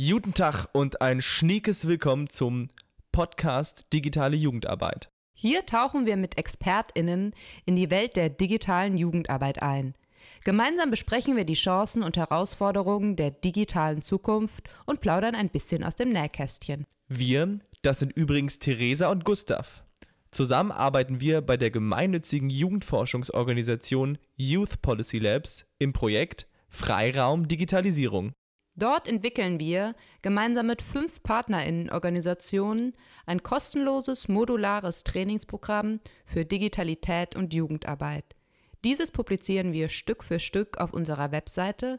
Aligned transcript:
Guten 0.00 0.32
Tag 0.32 0.68
und 0.74 1.02
ein 1.02 1.20
schniekes 1.20 1.88
Willkommen 1.88 2.30
zum 2.30 2.68
Podcast 3.10 3.84
Digitale 3.92 4.36
Jugendarbeit. 4.36 5.10
Hier 5.34 5.66
tauchen 5.66 6.06
wir 6.06 6.16
mit 6.16 6.38
ExpertInnen 6.38 7.32
in 7.66 7.74
die 7.74 7.90
Welt 7.90 8.14
der 8.14 8.28
digitalen 8.28 8.96
Jugendarbeit 8.96 9.60
ein. 9.60 9.96
Gemeinsam 10.44 10.90
besprechen 10.90 11.34
wir 11.34 11.44
die 11.44 11.54
Chancen 11.54 12.04
und 12.04 12.16
Herausforderungen 12.16 13.16
der 13.16 13.32
digitalen 13.32 14.00
Zukunft 14.00 14.62
und 14.86 15.00
plaudern 15.00 15.34
ein 15.34 15.48
bisschen 15.48 15.82
aus 15.82 15.96
dem 15.96 16.10
Nähkästchen. 16.12 16.86
Wir, 17.08 17.58
das 17.82 17.98
sind 17.98 18.12
übrigens 18.12 18.60
Theresa 18.60 19.10
und 19.10 19.24
Gustav. 19.24 19.82
Zusammen 20.30 20.70
arbeiten 20.70 21.20
wir 21.20 21.40
bei 21.40 21.56
der 21.56 21.72
gemeinnützigen 21.72 22.50
Jugendforschungsorganisation 22.50 24.18
Youth 24.36 24.80
Policy 24.80 25.18
Labs 25.18 25.66
im 25.80 25.92
Projekt 25.92 26.46
Freiraum 26.68 27.48
Digitalisierung. 27.48 28.32
Dort 28.78 29.08
entwickeln 29.08 29.58
wir 29.58 29.96
gemeinsam 30.22 30.68
mit 30.68 30.82
fünf 30.82 31.20
Partnerinnenorganisationen 31.24 32.94
ein 33.26 33.42
kostenloses 33.42 34.28
modulares 34.28 35.02
Trainingsprogramm 35.02 35.98
für 36.26 36.44
Digitalität 36.44 37.34
und 37.34 37.52
Jugendarbeit. 37.52 38.36
Dieses 38.84 39.10
publizieren 39.10 39.72
wir 39.72 39.88
Stück 39.88 40.22
für 40.22 40.38
Stück 40.38 40.78
auf 40.78 40.92
unserer 40.92 41.32
Webseite 41.32 41.98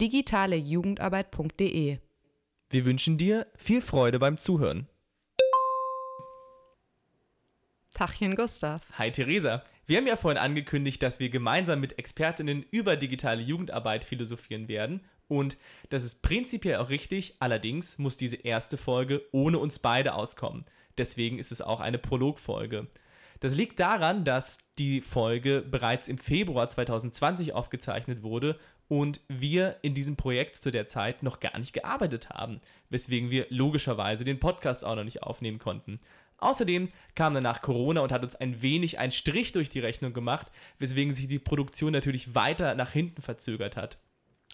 digitalejugendarbeit.de. 0.00 1.98
Wir 2.70 2.84
wünschen 2.84 3.16
dir 3.16 3.46
viel 3.56 3.80
Freude 3.80 4.18
beim 4.18 4.38
Zuhören. 4.38 4.88
Tachchen 7.94 8.34
Gustav. 8.34 8.82
Hi 8.98 9.12
Theresa. 9.12 9.62
Wir 9.86 9.98
haben 9.98 10.08
ja 10.08 10.16
vorhin 10.16 10.38
angekündigt, 10.38 11.00
dass 11.00 11.20
wir 11.20 11.30
gemeinsam 11.30 11.78
mit 11.80 11.96
Expertinnen 11.96 12.64
über 12.72 12.96
digitale 12.96 13.40
Jugendarbeit 13.40 14.02
philosophieren 14.04 14.66
werden 14.66 15.00
und 15.28 15.56
das 15.90 16.04
ist 16.04 16.22
prinzipiell 16.22 16.76
auch 16.76 16.88
richtig, 16.88 17.36
allerdings 17.38 17.98
muss 17.98 18.16
diese 18.16 18.36
erste 18.36 18.76
Folge 18.76 19.22
ohne 19.30 19.58
uns 19.58 19.78
beide 19.78 20.14
auskommen. 20.14 20.64
Deswegen 20.96 21.38
ist 21.38 21.52
es 21.52 21.60
auch 21.60 21.80
eine 21.80 21.98
Prologfolge. 21.98 22.88
Das 23.40 23.54
liegt 23.54 23.78
daran, 23.78 24.24
dass 24.24 24.58
die 24.78 25.00
Folge 25.00 25.62
bereits 25.62 26.08
im 26.08 26.18
Februar 26.18 26.68
2020 26.68 27.52
aufgezeichnet 27.52 28.22
wurde 28.22 28.58
und 28.88 29.20
wir 29.28 29.76
in 29.82 29.94
diesem 29.94 30.16
Projekt 30.16 30.56
zu 30.56 30.70
der 30.72 30.88
Zeit 30.88 31.22
noch 31.22 31.38
gar 31.40 31.58
nicht 31.58 31.72
gearbeitet 31.72 32.30
haben, 32.30 32.60
weswegen 32.90 33.30
wir 33.30 33.46
logischerweise 33.50 34.24
den 34.24 34.40
Podcast 34.40 34.84
auch 34.84 34.96
noch 34.96 35.04
nicht 35.04 35.22
aufnehmen 35.22 35.58
konnten. 35.58 36.00
Außerdem 36.38 36.88
kam 37.14 37.34
danach 37.34 37.62
Corona 37.62 38.00
und 38.00 38.12
hat 38.12 38.22
uns 38.22 38.36
ein 38.36 38.62
wenig 38.62 38.98
einen 38.98 39.12
Strich 39.12 39.52
durch 39.52 39.68
die 39.68 39.80
Rechnung 39.80 40.12
gemacht, 40.12 40.46
weswegen 40.78 41.12
sich 41.12 41.28
die 41.28 41.38
Produktion 41.38 41.92
natürlich 41.92 42.34
weiter 42.34 42.74
nach 42.74 42.90
hinten 42.90 43.22
verzögert 43.22 43.76
hat. 43.76 43.98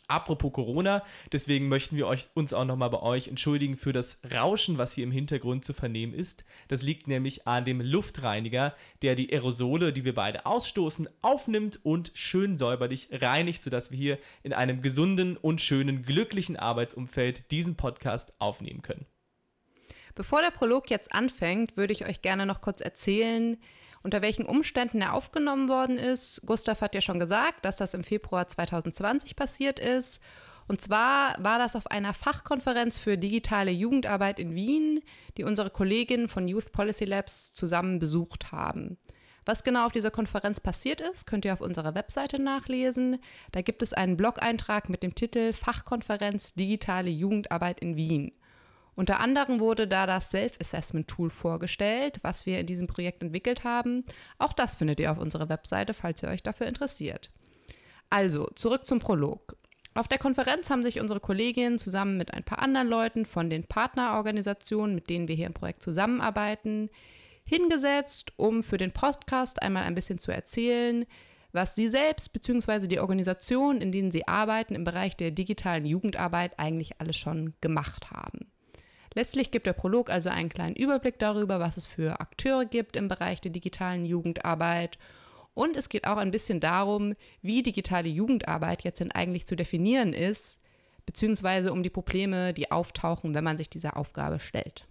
Apropos 0.07 0.53
Corona, 0.53 1.03
deswegen 1.33 1.69
möchten 1.69 1.97
wir 1.97 2.07
euch, 2.07 2.29
uns 2.35 2.53
auch 2.53 2.67
nochmal 2.67 2.91
bei 2.91 3.01
euch 3.01 3.29
entschuldigen 3.29 3.77
für 3.77 3.93
das 3.93 4.19
Rauschen, 4.33 4.77
was 4.77 4.93
hier 4.93 5.05
im 5.05 5.11
Hintergrund 5.11 5.65
zu 5.65 5.73
vernehmen 5.73 6.13
ist. 6.13 6.45
Das 6.69 6.83
liegt 6.83 7.09
nämlich 7.09 7.47
an 7.47 7.65
dem 7.65 7.81
Luftreiniger, 7.81 8.75
der 9.01 9.15
die 9.15 9.33
Aerosole, 9.33 9.93
die 9.95 10.05
wir 10.05 10.15
beide 10.15 10.45
ausstoßen, 10.45 11.09
aufnimmt 11.23 11.81
und 11.83 12.11
schön 12.15 12.59
säuberlich 12.59 13.09
reinigt, 13.13 13.63
sodass 13.63 13.91
wir 13.91 13.99
hier 13.99 14.19
in 14.43 14.53
einem 14.53 14.83
gesunden 14.83 15.39
und 15.39 15.63
schönen, 15.63 16.03
glücklichen 16.03 16.57
Arbeitsumfeld 16.57 17.51
diesen 17.51 17.77
Podcast 17.77 18.35
aufnehmen 18.39 18.83
können. 18.83 19.07
Bevor 20.15 20.43
der 20.43 20.51
Prolog 20.51 20.91
jetzt 20.91 21.13
anfängt, 21.13 21.77
würde 21.77 21.93
ich 21.93 22.07
euch 22.07 22.23
gerne 22.23 22.47
noch 22.47 22.61
kurz 22.61 22.81
erzählen, 22.81 23.57
unter 24.05 24.23
welchen 24.23 24.47
Umständen 24.47 25.01
er 25.01 25.15
aufgenommen 25.15 25.69
worden 25.69 25.99
ist. 25.99 26.43
Gustav 26.47 26.81
hat 26.83 26.95
ja 26.95 27.01
schon 27.01 27.19
gesagt, 27.19 27.65
dass 27.65 27.77
das 27.77 27.95
im 27.95 28.05
Februar 28.05 28.47
2020 28.47 29.35
passiert 29.35 29.81
ist. 29.81 30.21
Und 30.69 30.81
zwar 30.81 31.43
war 31.43 31.59
das 31.59 31.75
auf 31.75 31.87
einer 31.89 32.15
Fachkonferenz 32.15 32.99
für 32.99 33.19
digitale 33.19 33.70
Jugendarbeit 33.70 34.39
in 34.39 34.55
Wien, 34.55 35.03
die 35.37 35.45
unsere 35.45 35.70
Kolleginnen 35.70 36.29
von 36.29 36.47
Youth 36.47 36.73
Policy 36.73 37.05
Labs 37.05 37.55
zusammen 37.55 37.98
besucht 37.98 38.53
haben. 38.53 38.98
Was 39.47 39.64
genau 39.64 39.87
auf 39.87 39.93
dieser 39.93 40.11
Konferenz 40.11 40.61
passiert 40.61 41.03
ist, 41.03 41.27
könnt 41.27 41.45
ihr 41.45 41.53
auf 41.53 41.61
unserer 41.61 41.95
Webseite 41.95 42.41
nachlesen. 42.41 43.19
Da 43.53 43.61
gibt 43.61 43.83
es 43.83 43.93
einen 43.93 44.17
Blog-Eintrag 44.17 44.89
mit 44.89 45.03
dem 45.03 45.14
Titel 45.14 45.53
Fachkonferenz 45.53 46.55
Digitale 46.55 47.11
Jugendarbeit 47.11 47.81
in 47.81 47.97
Wien. 47.97 48.33
Unter 48.97 49.21
anderem 49.21 49.61
wurde 49.61 49.89
da 49.89 50.07
das 50.07 50.31
Self-Assessment-Tool 50.31 51.31
vorgestellt, 51.31 52.19
was 52.23 52.47
wir 52.47 52.61
in 52.61 52.67
diesem 52.67 52.87
Projekt 52.87 53.23
entwickelt 53.23 53.65
haben. 53.65 54.05
Auch 54.39 54.53
das 54.53 54.77
findet 54.77 55.01
ihr 55.01 55.11
auf 55.11 55.19
unserer 55.19 55.49
Webseite, 55.49 55.95
falls 55.95 56.23
ihr 56.23 56.29
euch 56.29 56.43
dafür 56.43 56.67
interessiert. 56.67 57.31
Also, 58.11 58.49
zurück 58.55 58.87
zum 58.87 59.01
Prolog. 59.01 59.57
Auf 59.95 60.09
der 60.09 60.19
Konferenz 60.19 60.71
haben 60.71 60.83
sich 60.83 61.01
unsere 61.01 61.21
Kolleginnen 61.21 61.79
zusammen 61.79 62.17
mit 62.17 62.35
ein 62.35 62.45
paar 62.45 62.61
anderen 62.61 62.89
Leuten 62.89 63.27
von 63.27 63.49
den 63.49 63.65
Partnerorganisationen, 63.65 64.95
mit 64.95 65.09
denen 65.09 65.29
wir 65.29 65.37
hier 65.37 65.47
im 65.47 65.55
Projekt 65.55 65.83
zusammenarbeiten, 65.83 66.91
hingesetzt, 67.45 68.33
um 68.37 68.65
für 68.65 68.79
den 68.79 68.93
Podcast 68.93 69.63
einmal 69.63 69.85
ein 69.85 69.95
bisschen 69.95 70.19
zu 70.19 70.33
erzählen, 70.33 71.05
was 71.53 71.77
sie 71.77 71.89
selbst 71.89 72.33
bzw. 72.33 72.89
die 72.89 72.99
Organisationen, 72.99 73.81
in 73.81 73.93
denen 73.93 74.11
sie 74.11 74.27
arbeiten, 74.27 74.75
im 74.75 74.83
Bereich 74.83 75.17
der 75.17 75.31
digitalen 75.31 75.87
Jugendarbeit 75.87 76.59
eigentlich 76.59 77.01
alles 77.01 77.17
schon 77.17 77.55
gemacht 77.61 78.11
haben. 78.11 78.51
Letztlich 79.14 79.52
gibt 79.52 79.67
der 79.67 79.73
Prolog 79.73 80.11
also 80.11 80.29
einen 80.29 80.48
kleinen 80.48 80.75
Überblick 80.75 81.19
darüber, 81.20 81.61
was 81.61 81.77
es 81.77 81.86
für 81.86 82.20
Akteure 82.20 82.64
gibt 82.64 82.97
im 82.97 83.08
Bereich 83.08 83.41
der 83.41 83.52
digitalen 83.52 84.05
Jugendarbeit. 84.05 84.98
Und 85.55 85.77
es 85.77 85.89
geht 85.89 86.07
auch 86.07 86.17
ein 86.17 86.33
bisschen 86.33 86.58
darum, 86.58 87.14
wie 87.41 87.63
digitale 87.63 88.08
Jugendarbeit 88.08 88.83
jetzt 88.83 88.98
denn 88.98 89.13
eigentlich 89.13 89.47
zu 89.47 89.55
definieren 89.55 90.13
ist, 90.13 90.58
beziehungsweise 91.07 91.73
um 91.73 91.85
die 91.85 91.91
Probleme, 91.91 92.52
die 92.52 92.73
auftauchen, 92.73 93.35
wenn 93.35 93.45
man 93.45 93.57
sich 93.57 93.70
dieser 93.70 93.97
Aufgabe 93.97 94.41
stellt. 94.41 94.86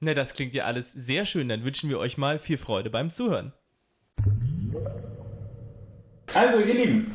Na, 0.00 0.14
das 0.14 0.32
klingt 0.32 0.54
ja 0.54 0.64
alles 0.64 0.92
sehr 0.92 1.26
schön. 1.26 1.48
Dann 1.50 1.64
wünschen 1.64 1.90
wir 1.90 1.98
euch 1.98 2.16
mal 2.16 2.38
viel 2.38 2.56
Freude 2.56 2.88
beim 2.88 3.10
Zuhören. 3.10 3.52
Also, 6.34 6.58
ihr 6.60 6.74
Lieben, 6.74 7.14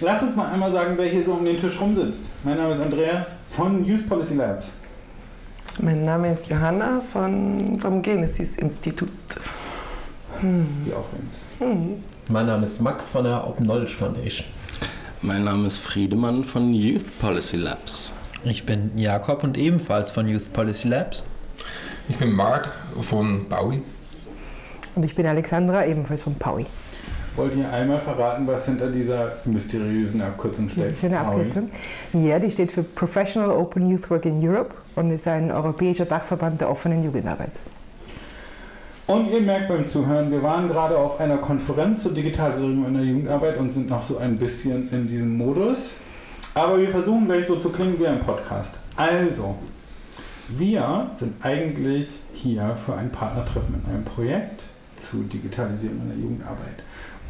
lasst 0.00 0.24
uns 0.24 0.36
mal 0.36 0.50
einmal 0.50 0.72
sagen, 0.72 0.96
wer 0.96 1.08
hier 1.08 1.22
so 1.22 1.34
um 1.34 1.44
den 1.44 1.58
Tisch 1.58 1.78
rumsitzt. 1.78 2.24
Mein 2.44 2.56
Name 2.56 2.72
ist 2.72 2.80
Andreas 2.80 3.36
von 3.50 3.84
Youth 3.84 4.08
Policy 4.08 4.34
Labs. 4.34 4.70
Mein 5.80 6.04
Name 6.04 6.30
ist 6.32 6.48
Johanna 6.48 7.00
von, 7.00 7.78
vom 7.78 8.02
Genesis-Institut. 8.02 9.08
Hm. 10.40 10.66
Wie 10.84 10.92
aufregend. 10.92 11.30
Hm. 11.58 12.02
Mein 12.28 12.46
Name 12.46 12.66
ist 12.66 12.80
Max 12.80 13.08
von 13.08 13.24
der 13.24 13.46
Open 13.46 13.64
Knowledge 13.64 13.92
Foundation. 13.92 14.46
Mein 15.22 15.44
Name 15.44 15.66
ist 15.66 15.78
Friedemann 15.78 16.44
von 16.44 16.74
Youth 16.74 17.18
Policy 17.20 17.56
Labs. 17.56 18.12
Ich 18.44 18.66
bin 18.66 18.96
Jakob 18.98 19.44
und 19.44 19.56
ebenfalls 19.56 20.10
von 20.10 20.28
Youth 20.28 20.52
Policy 20.52 20.88
Labs. 20.88 21.24
Ich 22.08 22.16
bin 22.16 22.32
Marc 22.32 22.68
von 23.00 23.48
Paui. 23.48 23.82
Und 24.94 25.04
ich 25.04 25.14
bin 25.14 25.26
Alexandra, 25.26 25.86
ebenfalls 25.86 26.22
von 26.22 26.34
Paui. 26.34 26.66
Wollt 27.34 27.54
ihr 27.54 27.70
einmal 27.72 27.98
verraten, 27.98 28.46
was 28.46 28.66
hinter 28.66 28.90
dieser 28.90 29.32
mysteriösen 29.46 30.20
Abkürzung 30.20 30.68
steht? 30.68 30.96
Schöne 30.98 31.18
Abkürzung. 31.18 31.70
Ja, 32.12 32.38
die 32.38 32.50
steht 32.50 32.70
für 32.70 32.82
Professional 32.82 33.50
Open 33.50 33.88
Youth 33.88 34.10
Work 34.10 34.26
in 34.26 34.36
Europe 34.46 34.74
und 34.96 35.10
ist 35.10 35.26
ein 35.26 35.50
europäischer 35.50 36.04
Dachverband 36.04 36.60
der 36.60 36.70
offenen 36.70 37.02
Jugendarbeit. 37.02 37.60
Und 39.06 39.30
ihr 39.30 39.40
merkt 39.40 39.68
beim 39.68 39.84
Zuhören, 39.84 40.30
wir 40.30 40.42
waren 40.42 40.68
gerade 40.68 40.96
auf 40.96 41.20
einer 41.20 41.38
Konferenz 41.38 42.02
zur 42.02 42.12
Digitalisierung 42.12 42.86
in 42.86 42.94
der 42.94 43.02
Jugendarbeit 43.02 43.56
und 43.56 43.70
sind 43.70 43.88
noch 43.88 44.02
so 44.02 44.18
ein 44.18 44.36
bisschen 44.36 44.90
in 44.90 45.08
diesem 45.08 45.36
Modus. 45.36 45.90
Aber 46.54 46.78
wir 46.78 46.90
versuchen 46.90 47.24
gleich 47.24 47.46
so 47.46 47.56
zu 47.56 47.70
klingen 47.70 47.98
wie 47.98 48.06
ein 48.06 48.20
Podcast. 48.20 48.74
Also, 48.96 49.56
wir 50.48 51.10
sind 51.18 51.42
eigentlich 51.42 52.08
hier 52.34 52.76
für 52.84 52.94
ein 52.94 53.10
Partnertreffen 53.10 53.82
in 53.82 53.90
einem 53.90 54.04
Projekt 54.04 54.64
zu 54.98 55.22
Digitalisierung 55.22 55.96
in 56.02 56.08
der 56.08 56.18
Jugendarbeit 56.18 56.82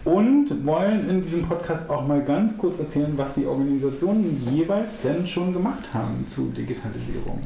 und 0.05 0.67
wollen 0.67 1.09
in 1.09 1.23
diesem 1.23 1.43
Podcast 1.43 1.89
auch 1.89 2.07
mal 2.07 2.23
ganz 2.25 2.57
kurz 2.59 2.79
erzählen, 2.79 3.13
was 3.17 3.35
die 3.35 3.47
Organisationen 3.47 4.41
jeweils 4.51 5.01
denn 5.01 5.27
schon 5.27 5.53
gemacht 5.53 5.93
haben 5.93 6.27
zu 6.27 6.49
Digitalisierung 6.49 7.43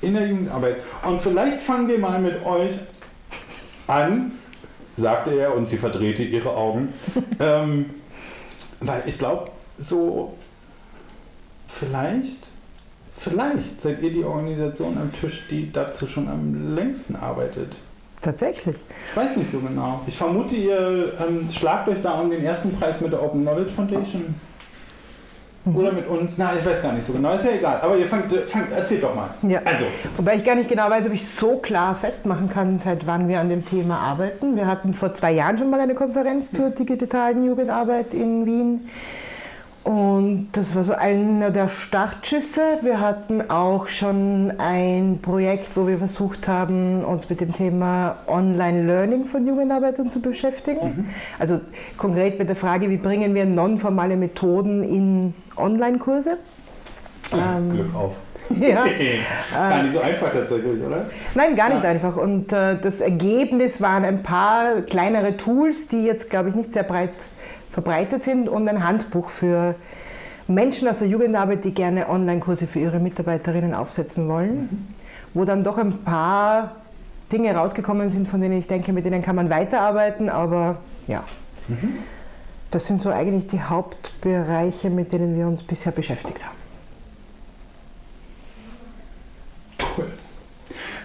in 0.00 0.14
der 0.14 0.28
Jugendarbeit. 0.28 0.76
Und 1.04 1.20
vielleicht 1.20 1.60
fangen 1.60 1.88
wir 1.88 1.98
mal 1.98 2.20
mit 2.20 2.44
euch 2.44 2.78
an, 3.86 4.32
sagte 4.96 5.30
er 5.30 5.54
und 5.54 5.66
sie 5.66 5.78
verdrehte 5.78 6.22
ihre 6.22 6.54
Augen, 6.54 6.92
ähm, 7.40 7.90
weil 8.80 9.02
ich 9.06 9.18
glaube, 9.18 9.50
so 9.78 10.34
vielleicht, 11.66 12.48
vielleicht 13.18 13.80
seid 13.80 14.02
ihr 14.02 14.12
die 14.12 14.24
Organisation 14.24 14.96
am 14.96 15.12
Tisch, 15.12 15.44
die 15.50 15.72
dazu 15.72 16.06
schon 16.06 16.28
am 16.28 16.74
längsten 16.74 17.16
arbeitet. 17.16 17.74
Tatsächlich. 18.26 18.74
Ich 19.08 19.16
weiß 19.16 19.36
nicht 19.36 19.52
so 19.52 19.60
genau. 19.60 20.00
Ich 20.04 20.18
vermute, 20.18 20.56
ihr 20.56 21.12
ähm, 21.24 21.48
schlagt 21.48 21.88
euch 21.88 22.02
da 22.02 22.20
um 22.20 22.28
den 22.28 22.44
ersten 22.44 22.72
Preis 22.72 23.00
mit 23.00 23.12
der 23.12 23.22
Open 23.22 23.42
Knowledge 23.42 23.70
Foundation. 23.70 24.34
Mhm. 25.64 25.76
Oder 25.76 25.92
mit 25.92 26.08
uns? 26.08 26.36
Na, 26.36 26.50
ich 26.58 26.66
weiß 26.66 26.82
gar 26.82 26.92
nicht 26.92 27.06
so 27.06 27.12
genau. 27.12 27.34
Ist 27.34 27.44
ja 27.44 27.52
egal. 27.52 27.78
Aber 27.80 27.96
ihr 27.96 28.04
fangt, 28.04 28.32
fangt 28.48 28.72
erzählt 28.72 29.04
doch 29.04 29.14
mal. 29.14 29.30
Ja. 29.42 29.60
Also. 29.64 29.84
Wobei 30.16 30.34
ich 30.34 30.44
gar 30.44 30.56
nicht 30.56 30.68
genau 30.68 30.90
weiß, 30.90 31.06
ob 31.06 31.12
ich 31.12 31.24
so 31.24 31.58
klar 31.58 31.94
festmachen 31.94 32.50
kann, 32.50 32.80
seit 32.80 33.06
wann 33.06 33.28
wir 33.28 33.38
an 33.38 33.48
dem 33.48 33.64
Thema 33.64 34.00
arbeiten. 34.00 34.56
Wir 34.56 34.66
hatten 34.66 34.92
vor 34.92 35.14
zwei 35.14 35.30
Jahren 35.30 35.56
schon 35.56 35.70
mal 35.70 35.78
eine 35.78 35.94
Konferenz 35.94 36.50
zur 36.50 36.70
digitalen 36.70 37.44
Jugendarbeit 37.44 38.12
in 38.12 38.44
Wien. 38.44 38.88
Und 39.86 40.48
das 40.50 40.74
war 40.74 40.82
so 40.82 40.94
einer 40.94 41.52
der 41.52 41.68
Startschüsse. 41.68 42.60
Wir 42.82 42.98
hatten 42.98 43.52
auch 43.52 43.86
schon 43.86 44.52
ein 44.58 45.20
Projekt, 45.22 45.76
wo 45.76 45.86
wir 45.86 45.98
versucht 45.98 46.48
haben, 46.48 47.04
uns 47.04 47.30
mit 47.30 47.40
dem 47.40 47.52
Thema 47.52 48.16
Online-Learning 48.26 49.26
von 49.26 49.46
Jugendarbeitern 49.46 50.08
zu 50.08 50.20
beschäftigen. 50.20 50.86
Mhm. 50.86 51.06
Also 51.38 51.60
konkret 51.96 52.36
mit 52.36 52.48
der 52.48 52.56
Frage, 52.56 52.90
wie 52.90 52.96
bringen 52.96 53.32
wir 53.36 53.46
nonformale 53.46 54.16
Methoden 54.16 54.82
in 54.82 55.34
Online-Kurse. 55.56 56.38
Ja, 57.30 57.56
ähm, 57.56 57.70
Glück 57.70 57.94
auf. 57.94 58.16
Ja. 58.60 58.86
gar 59.52 59.82
nicht 59.84 59.92
so 59.92 60.00
einfach 60.00 60.32
tatsächlich, 60.32 60.82
oder? 60.84 61.06
Nein, 61.36 61.54
gar 61.54 61.68
nicht 61.68 61.84
ja. 61.84 61.90
einfach. 61.90 62.16
Und 62.16 62.52
äh, 62.52 62.76
das 62.80 63.00
Ergebnis 63.00 63.80
waren 63.80 64.04
ein 64.04 64.24
paar 64.24 64.82
kleinere 64.82 65.36
Tools, 65.36 65.86
die 65.86 66.04
jetzt, 66.04 66.28
glaube 66.28 66.48
ich, 66.48 66.56
nicht 66.56 66.72
sehr 66.72 66.84
breit 66.84 67.10
verbreitet 67.76 68.22
sind 68.22 68.48
und 68.48 68.66
ein 68.68 68.82
Handbuch 68.82 69.28
für 69.28 69.74
Menschen 70.48 70.88
aus 70.88 70.96
der 70.96 71.08
Jugendarbeit, 71.08 71.62
die 71.62 71.74
gerne 71.74 72.08
Online-Kurse 72.08 72.66
für 72.66 72.78
ihre 72.78 73.00
Mitarbeiterinnen 73.00 73.74
aufsetzen 73.74 74.28
wollen, 74.28 74.56
mhm. 74.56 74.86
wo 75.34 75.44
dann 75.44 75.62
doch 75.62 75.76
ein 75.76 76.02
paar 76.02 76.76
Dinge 77.30 77.54
rausgekommen 77.54 78.10
sind, 78.10 78.28
von 78.28 78.40
denen 78.40 78.58
ich 78.58 78.66
denke, 78.66 78.94
mit 78.94 79.04
denen 79.04 79.20
kann 79.20 79.36
man 79.36 79.50
weiterarbeiten, 79.50 80.30
aber 80.30 80.78
ja. 81.06 81.22
Mhm. 81.68 81.98
Das 82.70 82.86
sind 82.86 83.02
so 83.02 83.10
eigentlich 83.10 83.46
die 83.48 83.60
Hauptbereiche, 83.60 84.88
mit 84.88 85.12
denen 85.12 85.36
wir 85.36 85.46
uns 85.46 85.62
bisher 85.62 85.92
beschäftigt 85.92 86.42
haben. 86.46 86.56
Cool. 89.98 90.06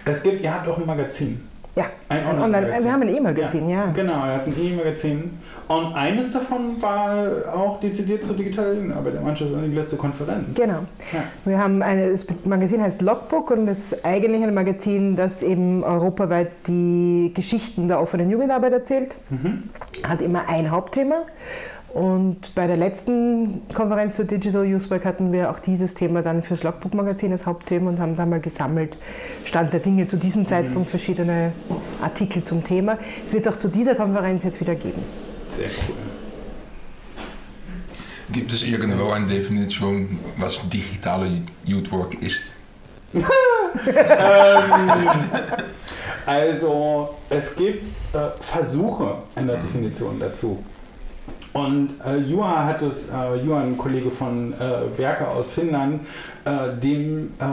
Es 0.06 0.22
gibt, 0.22 0.40
ihr 0.40 0.54
habt 0.54 0.66
auch 0.68 0.78
ein 0.78 0.86
Magazin. 0.86 1.46
Ja, 1.74 1.86
ein 2.10 2.26
Online-Magazin. 2.26 2.84
Wir 2.84 2.92
haben 2.92 3.02
ein 3.02 3.08
E-Magazin, 3.08 3.68
ja. 3.68 3.86
ja. 3.86 3.92
Genau, 3.92 4.26
ihr 4.26 4.34
habt 4.34 4.46
ein 4.46 4.54
E-Magazin. 4.58 5.38
Und 5.68 5.94
eines 5.94 6.30
davon 6.30 6.80
war 6.82 7.28
auch 7.54 7.80
dezidiert 7.80 8.24
zur 8.24 8.36
digitalen 8.36 8.76
Jugendarbeit 8.76 9.14
der 9.14 9.20
Manchester 9.22 9.56
die 9.62 9.74
letzte 9.74 9.96
Konferenz. 9.96 10.54
Genau. 10.54 10.80
Ja. 11.12 11.24
Wir 11.46 11.58
haben 11.58 11.82
eine, 11.82 12.10
das 12.10 12.26
Magazin 12.44 12.82
heißt 12.82 13.00
Logbook 13.00 13.52
und 13.52 13.64
das 13.64 13.92
ist 13.92 14.04
eigentlich 14.04 14.42
ein 14.42 14.52
Magazin, 14.52 15.16
das 15.16 15.42
eben 15.42 15.82
europaweit 15.82 16.50
die 16.66 17.32
Geschichten 17.34 17.88
der 17.88 18.00
offenen 18.00 18.28
Jugendarbeit 18.28 18.74
erzählt. 18.74 19.16
Mhm. 19.30 19.70
Hat 20.06 20.20
immer 20.20 20.48
ein 20.48 20.70
Hauptthema. 20.70 21.22
Und 21.92 22.54
bei 22.54 22.66
der 22.66 22.78
letzten 22.78 23.60
Konferenz 23.74 24.16
zu 24.16 24.24
Digital 24.24 24.64
Youth 24.64 24.90
Work 24.90 25.04
hatten 25.04 25.30
wir 25.30 25.50
auch 25.50 25.58
dieses 25.58 25.92
Thema 25.92 26.22
dann 26.22 26.42
fürs 26.42 26.62
Logbook-Magazin 26.62 27.32
als 27.32 27.44
Hauptthema 27.44 27.90
und 27.90 28.00
haben 28.00 28.16
da 28.16 28.24
mal 28.24 28.40
gesammelt, 28.40 28.96
Stand 29.44 29.74
der 29.74 29.80
Dinge 29.80 30.06
zu 30.06 30.16
diesem 30.16 30.46
Zeitpunkt, 30.46 30.86
mhm. 30.86 30.90
verschiedene 30.90 31.52
Artikel 32.00 32.42
zum 32.42 32.64
Thema. 32.64 32.96
Es 33.26 33.34
wird 33.34 33.46
es 33.46 33.52
auch 33.52 33.58
zu 33.58 33.68
dieser 33.68 33.94
Konferenz 33.94 34.42
jetzt 34.42 34.58
wieder 34.58 34.74
geben. 34.74 35.02
Sehr 35.50 35.66
cool. 35.66 35.94
Gibt 38.32 38.54
es 38.54 38.62
irgendwo 38.62 39.10
eine 39.10 39.26
Definition, 39.26 40.18
was 40.38 40.66
digitale 40.70 41.42
Youth 41.64 41.92
Work 41.92 42.14
ist? 42.22 42.54
ähm, 43.12 43.22
also, 46.24 47.14
es 47.28 47.54
gibt 47.54 47.84
äh, 48.14 48.30
Versuche 48.40 49.16
in 49.36 49.46
der 49.46 49.58
Definition 49.58 50.18
dazu. 50.18 50.64
Und 51.52 51.94
äh, 52.04 52.16
Juha 52.16 52.64
hat 52.64 52.82
es, 52.82 53.08
äh, 53.10 53.36
Juha, 53.44 53.60
ein 53.60 53.76
Kollege 53.76 54.10
von 54.10 54.54
äh, 54.54 54.96
Werke 54.96 55.28
aus 55.28 55.50
Finnland, 55.50 56.00
äh, 56.44 56.74
dem 56.80 57.32
äh, 57.38 57.44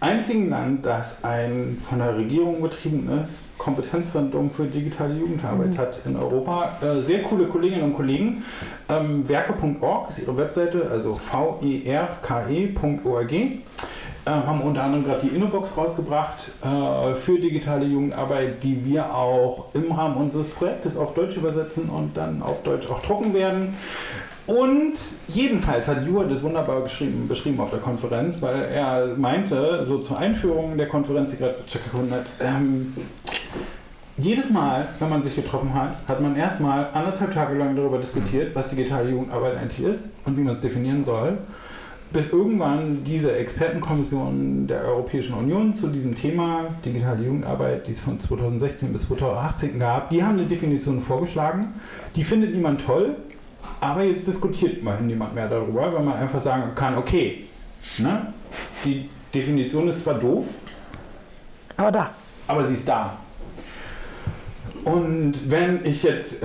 einzigen 0.00 0.48
Land, 0.48 0.84
das 0.84 1.22
ein 1.22 1.80
von 1.88 1.98
der 1.98 2.16
Regierung 2.16 2.60
betriebenes 2.62 3.40
Kompetenzzentrum 3.58 4.50
für 4.50 4.64
digitale 4.64 5.14
Jugendarbeit 5.14 5.70
mhm. 5.70 5.78
hat 5.78 6.00
in 6.06 6.16
Europa. 6.16 6.78
Äh, 6.80 7.02
sehr 7.02 7.22
coole 7.22 7.46
Kolleginnen 7.46 7.82
und 7.82 7.92
Kollegen. 7.92 8.42
Ähm, 8.88 9.28
Werke.org 9.28 10.08
ist 10.08 10.20
ihre 10.20 10.36
Webseite, 10.36 10.88
also 10.90 11.14
verke.org. 11.14 12.72
Äh, 14.26 14.30
haben 14.30 14.60
unter 14.62 14.82
anderem 14.82 15.04
gerade 15.04 15.26
die 15.26 15.34
Innobox 15.34 15.76
rausgebracht 15.76 16.50
äh, 16.62 17.14
für 17.14 17.38
digitale 17.38 17.86
Jugendarbeit, 17.86 18.62
die 18.62 18.84
wir 18.84 19.14
auch 19.14 19.66
im 19.74 19.92
Rahmen 19.92 20.16
unseres 20.16 20.48
Projektes 20.50 20.96
auf 20.96 21.14
Deutsch 21.14 21.36
übersetzen 21.36 21.88
und 21.88 22.16
dann 22.16 22.42
auf 22.42 22.62
Deutsch 22.62 22.88
auch 22.90 23.00
drucken 23.02 23.32
werden. 23.32 23.74
Und 24.50 24.94
jedenfalls 25.28 25.86
hat 25.86 26.04
Jura 26.04 26.24
das 26.24 26.42
wunderbar 26.42 26.80
beschrieben 26.80 27.60
auf 27.60 27.70
der 27.70 27.78
Konferenz, 27.78 28.42
weil 28.42 28.62
er 28.62 29.14
meinte, 29.16 29.84
so 29.84 29.98
zur 29.98 30.18
Einführung 30.18 30.76
der 30.76 30.88
Konferenz, 30.88 31.30
die 31.30 31.36
gerade 31.36 31.54
stattgefunden 31.68 32.12
hat, 32.12 32.26
ähm, 32.40 32.92
jedes 34.18 34.50
Mal, 34.50 34.88
wenn 34.98 35.08
man 35.08 35.22
sich 35.22 35.36
getroffen 35.36 35.72
hat, 35.72 35.98
hat 36.08 36.20
man 36.20 36.34
erstmal 36.34 36.88
anderthalb 36.92 37.32
Tage 37.32 37.56
lang 37.56 37.76
darüber 37.76 37.98
diskutiert, 37.98 38.52
was 38.56 38.70
digitale 38.70 39.10
Jugendarbeit 39.10 39.56
eigentlich 39.56 39.86
ist 39.86 40.08
und 40.24 40.36
wie 40.36 40.40
man 40.40 40.52
es 40.52 40.60
definieren 40.60 41.04
soll 41.04 41.38
bis 42.12 42.30
irgendwann 42.30 43.04
diese 43.04 43.30
Expertenkommission 43.30 44.66
der 44.66 44.84
Europäischen 44.84 45.32
Union 45.32 45.72
zu 45.72 45.86
diesem 45.86 46.16
Thema 46.16 46.64
digitale 46.84 47.24
Jugendarbeit, 47.24 47.86
die 47.86 47.92
es 47.92 48.00
von 48.00 48.18
2016 48.18 48.92
bis 48.92 49.06
2018 49.06 49.78
gab, 49.78 50.10
die 50.10 50.24
haben 50.24 50.38
eine 50.38 50.46
Definition 50.46 51.00
vorgeschlagen. 51.00 51.72
Die 52.16 52.24
findet 52.24 52.52
niemand 52.52 52.84
toll, 52.84 53.14
aber 53.80 54.02
jetzt 54.02 54.26
diskutiert 54.26 54.78
immerhin 54.78 55.06
niemand 55.06 55.34
mehr 55.34 55.48
darüber, 55.48 55.92
weil 55.92 56.02
man 56.02 56.16
einfach 56.16 56.40
sagen 56.40 56.74
kann, 56.74 56.96
okay, 56.96 57.46
ne, 57.98 58.32
die 58.84 59.08
Definition 59.34 59.88
ist 59.88 60.00
zwar 60.00 60.14
doof, 60.14 60.46
aber 61.76 61.92
da. 61.92 62.10
Aber 62.46 62.64
sie 62.64 62.74
ist 62.74 62.86
da. 62.86 63.16
Und 64.84 65.50
wenn 65.50 65.84
ich 65.84 66.02
jetzt, 66.02 66.36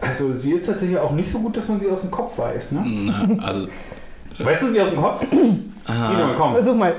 also 0.00 0.34
sie 0.34 0.52
ist 0.52 0.66
tatsächlich 0.66 0.98
auch 0.98 1.12
nicht 1.12 1.30
so 1.30 1.40
gut, 1.40 1.56
dass 1.56 1.68
man 1.68 1.80
sie 1.80 1.88
aus 1.88 2.00
dem 2.00 2.10
Kopf 2.10 2.38
weiß, 2.38 2.72
ne? 2.72 2.82
Na, 2.86 3.44
also 3.44 3.68
Weißt 4.38 4.62
du 4.62 4.68
sie 4.68 4.80
aus 4.80 4.90
dem 4.90 5.00
Kopf? 5.00 5.24
Uh, 5.90 6.34
komm. 6.36 6.52
Versuch 6.52 6.74
mal. 6.74 6.96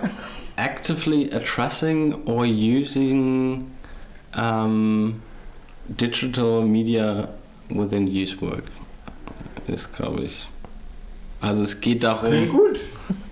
Actively 0.56 1.32
addressing 1.32 2.16
or 2.26 2.44
using 2.44 3.70
um, 4.36 5.22
digital 5.88 6.64
media 6.64 7.30
within 7.70 8.08
youth 8.08 8.42
work 8.42 8.64
ist, 9.70 9.94
glaube 9.94 10.24
ich. 10.24 10.48
Also 11.42 11.64
es 11.64 11.80
geht 11.80 12.04
darum. 12.04 12.30
Klingt 12.30 12.52
gut. 12.52 12.80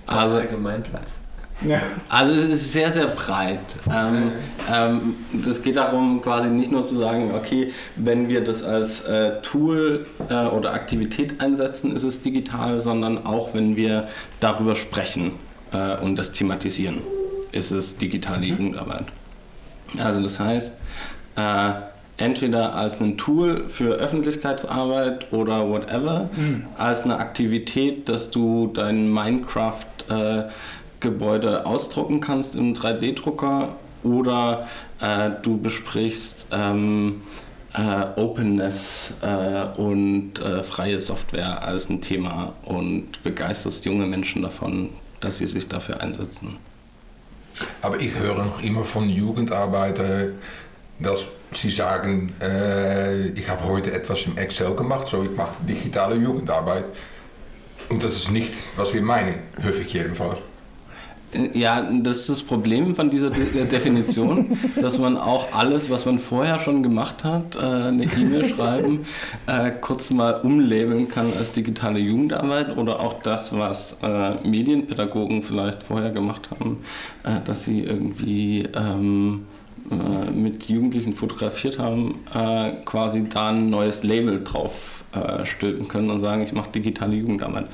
Also 0.05 0.37
Allgemeinplatz. 0.37 1.19
Ja. 1.65 1.81
Also 2.07 2.33
es 2.33 2.45
ist 2.45 2.73
sehr, 2.73 2.93
sehr 2.93 3.07
breit. 3.07 3.59
Ähm, 3.91 4.31
ähm, 4.71 5.15
das 5.33 5.61
geht 5.61 5.75
darum, 5.75 6.21
quasi 6.21 6.49
nicht 6.49 6.71
nur 6.71 6.85
zu 6.85 6.97
sagen, 6.97 7.31
okay, 7.35 7.73
wenn 7.95 8.29
wir 8.29 8.43
das 8.43 8.61
als 8.61 9.01
äh, 9.01 9.41
Tool 9.41 10.05
äh, 10.29 10.45
oder 10.45 10.73
Aktivität 10.73 11.41
einsetzen, 11.41 11.95
ist 11.95 12.03
es 12.03 12.21
digital, 12.21 12.79
sondern 12.79 13.25
auch 13.25 13.53
wenn 13.53 13.75
wir 13.75 14.07
darüber 14.39 14.75
sprechen 14.75 15.31
äh, 15.71 15.97
und 15.97 16.17
das 16.17 16.31
thematisieren, 16.31 17.01
ist 17.51 17.71
es 17.71 17.97
digitale 17.97 18.45
mhm. 18.45 18.49
Jugendarbeit. 18.49 19.05
Also 19.97 20.21
das 20.21 20.39
heißt, 20.39 20.73
äh, 21.37 21.71
entweder 22.17 22.75
als 22.75 22.99
ein 22.99 23.17
Tool 23.17 23.69
für 23.69 23.95
Öffentlichkeitsarbeit 23.95 25.31
oder 25.31 25.69
whatever, 25.69 26.29
mhm. 26.35 26.65
als 26.77 27.03
eine 27.03 27.17
Aktivität, 27.19 28.09
dass 28.09 28.29
du 28.29 28.71
dein 28.73 29.11
Minecraft 29.11 29.85
äh, 30.09 30.43
ausdrucken 31.63 32.19
kannst 32.19 32.55
im 32.55 32.73
3D-Drucker 32.73 33.69
oder 34.03 34.67
äh, 34.99 35.29
du 35.41 35.57
besprichst 35.57 36.47
ähm, 36.51 37.21
äh, 37.73 38.19
Openness 38.19 39.13
äh, 39.21 39.79
und 39.79 40.39
äh, 40.39 40.63
freie 40.63 40.99
Software 40.99 41.63
als 41.63 41.89
ein 41.89 42.01
Thema 42.01 42.53
und 42.65 43.21
begeisterst 43.23 43.85
junge 43.85 44.07
Menschen 44.07 44.41
davon, 44.41 44.89
dass 45.19 45.37
sie 45.37 45.45
sich 45.45 45.67
dafür 45.67 46.01
einsetzen. 46.01 46.57
Aber 47.81 47.99
ich 47.99 48.13
höre 48.15 48.43
noch 48.43 48.61
immer 48.61 48.83
von 48.83 49.09
Jugendarbeitern, 49.09 50.33
dass 50.99 51.25
sie 51.53 51.69
sagen, 51.69 52.33
äh, 52.41 53.29
ich 53.29 53.47
habe 53.49 53.63
heute 53.65 53.91
etwas 53.93 54.25
im 54.25 54.37
Excel 54.37 54.75
gemacht, 54.75 55.07
so 55.07 55.23
ich 55.23 55.35
mache 55.35 55.55
digitale 55.67 56.15
Jugendarbeit. 56.15 56.85
Und 57.89 58.03
das 58.03 58.17
ist 58.17 58.31
nicht, 58.31 58.53
was 58.75 58.93
wir 58.93 59.01
meinen, 59.01 59.39
ich 59.57 59.93
jedenfalls. 59.93 60.39
Ja, 61.53 61.81
das 61.81 62.19
ist 62.19 62.29
das 62.29 62.43
Problem 62.43 62.95
von 62.95 63.09
dieser 63.09 63.29
De 63.29 63.65
Definition, 63.65 64.57
dass 64.81 64.97
man 64.97 65.17
auch 65.17 65.53
alles, 65.53 65.89
was 65.89 66.05
man 66.05 66.19
vorher 66.19 66.59
schon 66.59 66.83
gemacht 66.83 67.25
hat, 67.25 67.55
äh, 67.55 67.59
eine 67.59 68.05
E-Mail 68.05 68.47
schreiben, 68.47 69.05
äh, 69.45 69.71
kurz 69.71 70.09
mal 70.09 70.39
umlabeln 70.41 71.09
kann 71.09 71.33
als 71.37 71.51
digitale 71.51 71.99
Jugendarbeit 71.99 72.77
oder 72.77 73.01
auch 73.01 73.21
das, 73.21 73.51
was 73.57 73.97
äh, 74.01 74.35
Medienpädagogen 74.47 75.43
vielleicht 75.43 75.83
vorher 75.83 76.11
gemacht 76.11 76.49
haben, 76.49 76.77
dass 77.43 77.63
sie 77.63 77.83
irgendwie 77.83 78.69
ähm, 78.73 79.45
mit 79.89 80.67
Jugendlichen 80.69 81.15
fotografiert 81.15 81.79
haben, 81.79 82.19
quasi 82.83 83.27
da 83.29 83.49
ein 83.49 83.69
neues 83.69 84.03
Label 84.03 84.43
drauf 84.43 85.03
stülpen 85.45 85.87
können 85.87 86.09
und 86.09 86.19
sagen, 86.19 86.43
ich 86.43 86.51
mache 86.51 86.71
digitale 86.71 87.15
Jugendarbeit. 87.15 87.67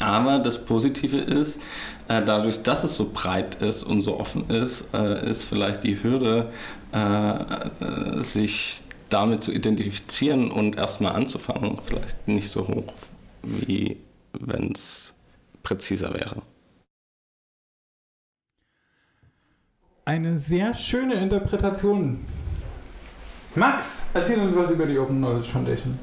Aber 0.00 0.38
das 0.38 0.64
Positive 0.64 1.16
ist, 1.16 1.60
äh, 2.08 2.22
dadurch, 2.22 2.62
dass 2.62 2.84
es 2.84 2.96
so 2.96 3.10
breit 3.12 3.56
ist 3.56 3.82
und 3.82 4.00
so 4.00 4.18
offen 4.18 4.48
ist, 4.50 4.84
äh, 4.92 5.28
ist 5.28 5.44
vielleicht 5.44 5.84
die 5.84 6.02
Hürde, 6.02 6.50
äh, 6.92 8.22
sich 8.22 8.82
damit 9.08 9.44
zu 9.44 9.52
identifizieren 9.52 10.50
und 10.50 10.76
erstmal 10.76 11.14
anzufangen, 11.14 11.78
vielleicht 11.84 12.26
nicht 12.26 12.50
so 12.50 12.66
hoch 12.66 12.92
wie 13.42 13.98
wenn 14.32 14.72
es 14.72 15.14
präziser 15.62 16.12
wäre. 16.14 16.42
Eine 20.06 20.36
sehr 20.36 20.74
schöne 20.74 21.14
Interpretation. 21.14 22.26
Max, 23.54 24.02
erzähl 24.12 24.38
uns 24.38 24.54
was 24.54 24.70
über 24.70 24.84
die 24.84 24.98
Open 24.98 25.16
Knowledge 25.16 25.48
Foundation. 25.48 25.98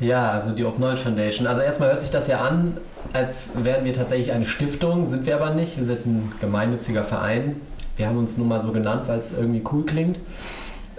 Ja, 0.00 0.32
also 0.32 0.50
die 0.50 0.64
Open 0.64 0.78
Knowledge 0.78 1.02
Foundation. 1.02 1.46
Also 1.46 1.62
erstmal 1.62 1.90
hört 1.90 2.00
sich 2.02 2.10
das 2.10 2.26
ja 2.26 2.40
an, 2.40 2.76
als 3.12 3.52
wären 3.62 3.84
wir 3.84 3.92
tatsächlich 3.92 4.32
eine 4.32 4.46
Stiftung, 4.46 5.06
sind 5.06 5.26
wir 5.26 5.36
aber 5.36 5.54
nicht. 5.54 5.78
Wir 5.78 5.84
sind 5.84 6.04
ein 6.04 6.32
gemeinnütziger 6.40 7.04
Verein. 7.04 7.60
Wir 7.96 8.08
haben 8.08 8.18
uns 8.18 8.36
nun 8.36 8.48
mal 8.48 8.60
so 8.60 8.72
genannt, 8.72 9.02
weil 9.06 9.20
es 9.20 9.30
irgendwie 9.30 9.62
cool 9.70 9.86
klingt. 9.86 10.18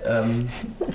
Ähm, 0.07 0.48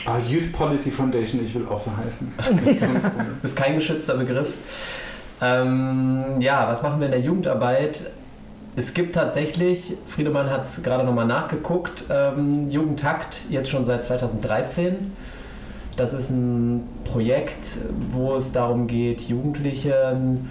ah, 0.06 0.16
Youth 0.26 0.50
Policy 0.54 0.90
Foundation, 0.90 1.44
ich 1.44 1.54
will 1.54 1.66
auch 1.66 1.80
so 1.80 1.90
heißen. 1.94 2.32
ist 3.42 3.56
kein 3.56 3.74
geschützter 3.74 4.16
Begriff. 4.16 4.54
Ähm, 5.42 6.40
ja, 6.40 6.66
was 6.66 6.82
machen 6.82 6.98
wir 6.98 7.08
in 7.08 7.12
der 7.12 7.20
Jugendarbeit? 7.20 8.10
Es 8.76 8.94
gibt 8.94 9.16
tatsächlich, 9.16 9.94
Friedemann 10.06 10.48
hat 10.48 10.64
es 10.64 10.82
gerade 10.82 11.04
nochmal 11.04 11.26
nachgeguckt, 11.26 12.04
ähm, 12.08 12.70
Jugendtakt 12.70 13.40
jetzt 13.50 13.68
schon 13.68 13.84
seit 13.84 14.04
2013. 14.04 15.12
Das 15.96 16.12
ist 16.12 16.30
ein 16.30 16.84
Projekt, 17.04 17.78
wo 18.12 18.36
es 18.36 18.52
darum 18.52 18.86
geht, 18.86 19.22
Jugendlichen, 19.22 20.48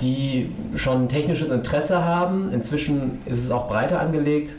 die 0.00 0.52
schon 0.76 1.08
technisches 1.08 1.50
Interesse 1.50 2.04
haben, 2.04 2.52
inzwischen 2.52 3.20
ist 3.26 3.44
es 3.44 3.50
auch 3.50 3.68
breiter 3.68 4.00
angelegt, 4.00 4.54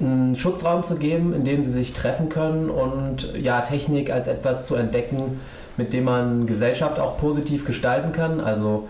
einen 0.00 0.36
Schutzraum 0.36 0.82
zu 0.82 0.96
geben, 0.96 1.34
in 1.34 1.44
dem 1.44 1.62
sie 1.62 1.70
sich 1.70 1.92
treffen 1.92 2.28
können 2.28 2.70
und 2.70 3.34
ja, 3.36 3.60
Technik 3.62 4.10
als 4.10 4.28
etwas 4.28 4.66
zu 4.66 4.76
entdecken, 4.76 5.40
mit 5.76 5.92
dem 5.92 6.04
man 6.04 6.46
Gesellschaft 6.46 7.00
auch 7.00 7.16
positiv 7.16 7.64
gestalten 7.64 8.12
kann. 8.12 8.40
Also 8.40 8.88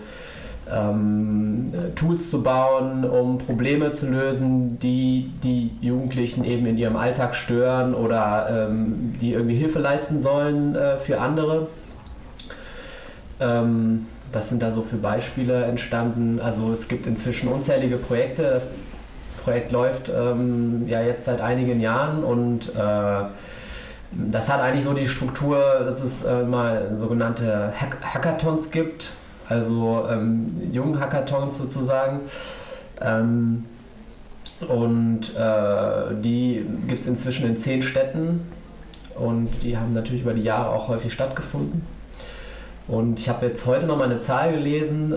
ähm, 0.71 1.67
Tools 1.95 2.29
zu 2.29 2.41
bauen, 2.41 3.05
um 3.05 3.37
Probleme 3.37 3.91
zu 3.91 4.09
lösen, 4.09 4.79
die 4.79 5.31
die 5.43 5.71
Jugendlichen 5.81 6.43
eben 6.43 6.65
in 6.65 6.77
ihrem 6.77 6.95
Alltag 6.95 7.35
stören 7.35 7.93
oder 7.93 8.67
ähm, 8.69 9.13
die 9.21 9.33
irgendwie 9.33 9.55
Hilfe 9.55 9.79
leisten 9.79 10.21
sollen 10.21 10.75
äh, 10.75 10.97
für 10.97 11.19
andere. 11.19 11.67
Ähm, 13.39 14.07
was 14.31 14.49
sind 14.49 14.61
da 14.61 14.71
so 14.71 14.81
für 14.81 14.97
Beispiele 14.97 15.65
entstanden? 15.65 16.39
Also 16.41 16.71
es 16.71 16.87
gibt 16.87 17.07
inzwischen 17.07 17.47
unzählige 17.47 17.97
Projekte. 17.97 18.43
Das 18.43 18.67
Projekt 19.43 19.71
läuft 19.71 20.09
ähm, 20.09 20.85
ja 20.87 21.01
jetzt 21.01 21.25
seit 21.25 21.41
einigen 21.41 21.79
Jahren 21.79 22.23
und 22.23 22.69
äh, 22.69 23.23
das 24.11 24.49
hat 24.49 24.61
eigentlich 24.61 24.83
so 24.83 24.93
die 24.93 25.07
Struktur, 25.07 25.57
dass 25.85 26.01
es 26.01 26.23
äh, 26.23 26.43
mal 26.43 26.95
sogenannte 26.97 27.71
Hack 27.79 27.97
Hackathons 28.01 28.71
gibt, 28.71 29.11
also 29.49 30.05
ähm, 30.09 30.69
jungen 30.71 30.99
Hackathons 30.99 31.57
sozusagen. 31.57 32.21
Ähm, 33.01 33.65
und 34.67 35.35
äh, 35.35 36.15
die 36.21 36.65
gibt 36.87 36.99
es 36.99 37.07
inzwischen 37.07 37.45
in 37.45 37.57
zehn 37.57 37.81
Städten 37.81 38.41
und 39.15 39.49
die 39.63 39.77
haben 39.77 39.93
natürlich 39.93 40.21
über 40.21 40.33
die 40.33 40.43
Jahre 40.43 40.69
auch 40.69 40.87
häufig 40.87 41.11
stattgefunden. 41.11 41.85
Und 42.87 43.19
ich 43.19 43.29
habe 43.29 43.47
jetzt 43.47 43.65
heute 43.65 43.85
noch 43.85 43.97
mal 43.97 44.05
eine 44.05 44.19
Zahl 44.19 44.53
gelesen. 44.53 45.15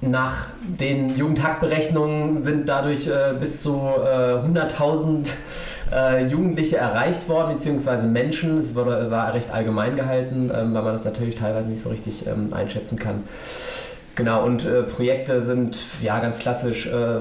Nach 0.00 0.46
den 0.62 1.16
Jugendhackberechnungen 1.16 2.44
sind 2.44 2.68
dadurch 2.68 3.08
äh, 3.08 3.34
bis 3.38 3.62
zu 3.62 3.72
äh, 3.72 4.38
100.000 4.38 5.30
äh, 5.92 6.26
Jugendliche 6.26 6.76
erreicht 6.76 7.28
worden, 7.28 7.56
beziehungsweise 7.56 8.06
Menschen. 8.06 8.58
Es 8.58 8.74
wurde, 8.74 9.10
war 9.10 9.32
recht 9.34 9.50
allgemein 9.50 9.96
gehalten, 9.96 10.50
ähm, 10.54 10.74
weil 10.74 10.82
man 10.82 10.92
das 10.92 11.04
natürlich 11.04 11.34
teilweise 11.34 11.68
nicht 11.68 11.82
so 11.82 11.88
richtig 11.88 12.26
ähm, 12.26 12.52
einschätzen 12.52 12.98
kann. 12.98 13.22
Genau, 14.14 14.44
und 14.44 14.64
äh, 14.64 14.82
Projekte 14.82 15.42
sind 15.42 15.78
ja 16.02 16.18
ganz 16.18 16.38
klassisch, 16.40 16.86
äh, 16.86 17.20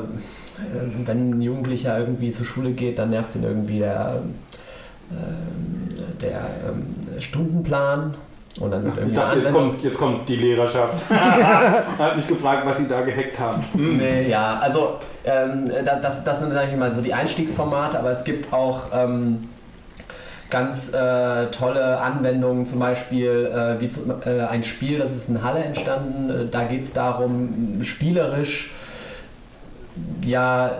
wenn 1.06 1.32
ein 1.32 1.42
Jugendlicher 1.42 2.00
irgendwie 2.00 2.32
zur 2.32 2.46
Schule 2.46 2.72
geht, 2.72 2.98
dann 2.98 3.12
nervt 3.12 3.36
ihn 3.36 3.44
irgendwie 3.44 3.80
der, 3.80 4.24
äh, 5.12 6.22
der 6.22 6.42
ähm, 6.68 7.22
Stundenplan 7.22 8.16
und 8.60 8.72
dann 8.72 8.92
ich 9.06 9.14
dachte, 9.14 9.40
jetzt 9.40 9.52
kommt, 9.52 9.84
jetzt 9.84 9.98
kommt 9.98 10.28
die 10.28 10.36
Lehrerschaft. 10.36 11.04
hat 11.10 12.16
mich 12.16 12.28
gefragt, 12.28 12.66
was 12.66 12.78
sie 12.78 12.88
da 12.88 13.02
gehackt 13.02 13.40
haben. 13.40 13.64
Nee, 13.74 14.30
ja, 14.30 14.58
also 14.60 14.96
ähm, 15.26 15.70
das, 15.86 16.24
das 16.24 16.40
sind, 16.40 16.54
sage 16.54 16.72
ich 16.72 16.78
mal, 16.78 16.92
so 16.92 17.02
die 17.02 17.14
Einstiegsformate, 17.14 18.00
aber 18.00 18.12
es 18.12 18.24
gibt 18.24 18.52
auch 18.52 18.88
ähm, 18.94 19.48
ganz 20.50 20.92
äh, 20.92 21.48
tolle 21.48 22.00
Anwendungen, 22.00 22.66
zum 22.66 22.80
Beispiel 22.80 23.52
äh, 23.54 23.80
wie 23.82 23.90
zu, 23.90 24.02
äh, 24.26 24.42
ein 24.42 24.64
Spiel, 24.64 24.98
das 24.98 25.16
ist 25.16 25.30
in 25.30 25.44
Halle 25.44 25.64
entstanden. 25.64 26.30
Äh, 26.30 26.46
da 26.50 26.64
geht 26.64 26.84
es 26.84 26.94
darum, 26.94 27.84
spielerisch 27.84 28.72
ja 30.24 30.72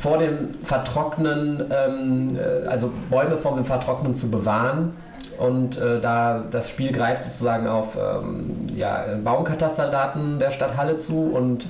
vor 0.00 0.18
dem 0.18 0.54
Vertrocknen, 0.62 1.64
ähm, 1.70 2.28
äh, 2.36 2.66
also 2.66 2.92
Bäume 3.10 3.36
vor 3.36 3.56
dem 3.56 3.64
Vertrocknen 3.64 4.14
zu 4.14 4.30
bewahren 4.30 4.94
und 5.38 5.78
äh, 5.78 6.00
da 6.00 6.44
das 6.50 6.68
Spiel 6.68 6.92
greift 6.92 7.22
sozusagen 7.22 7.66
auf 7.66 7.96
ähm, 7.96 8.66
ja, 8.74 9.04
Baumkatasterdaten 9.22 10.38
der 10.38 10.50
Stadt 10.50 10.76
Halle 10.76 10.96
zu 10.96 11.30
und 11.32 11.66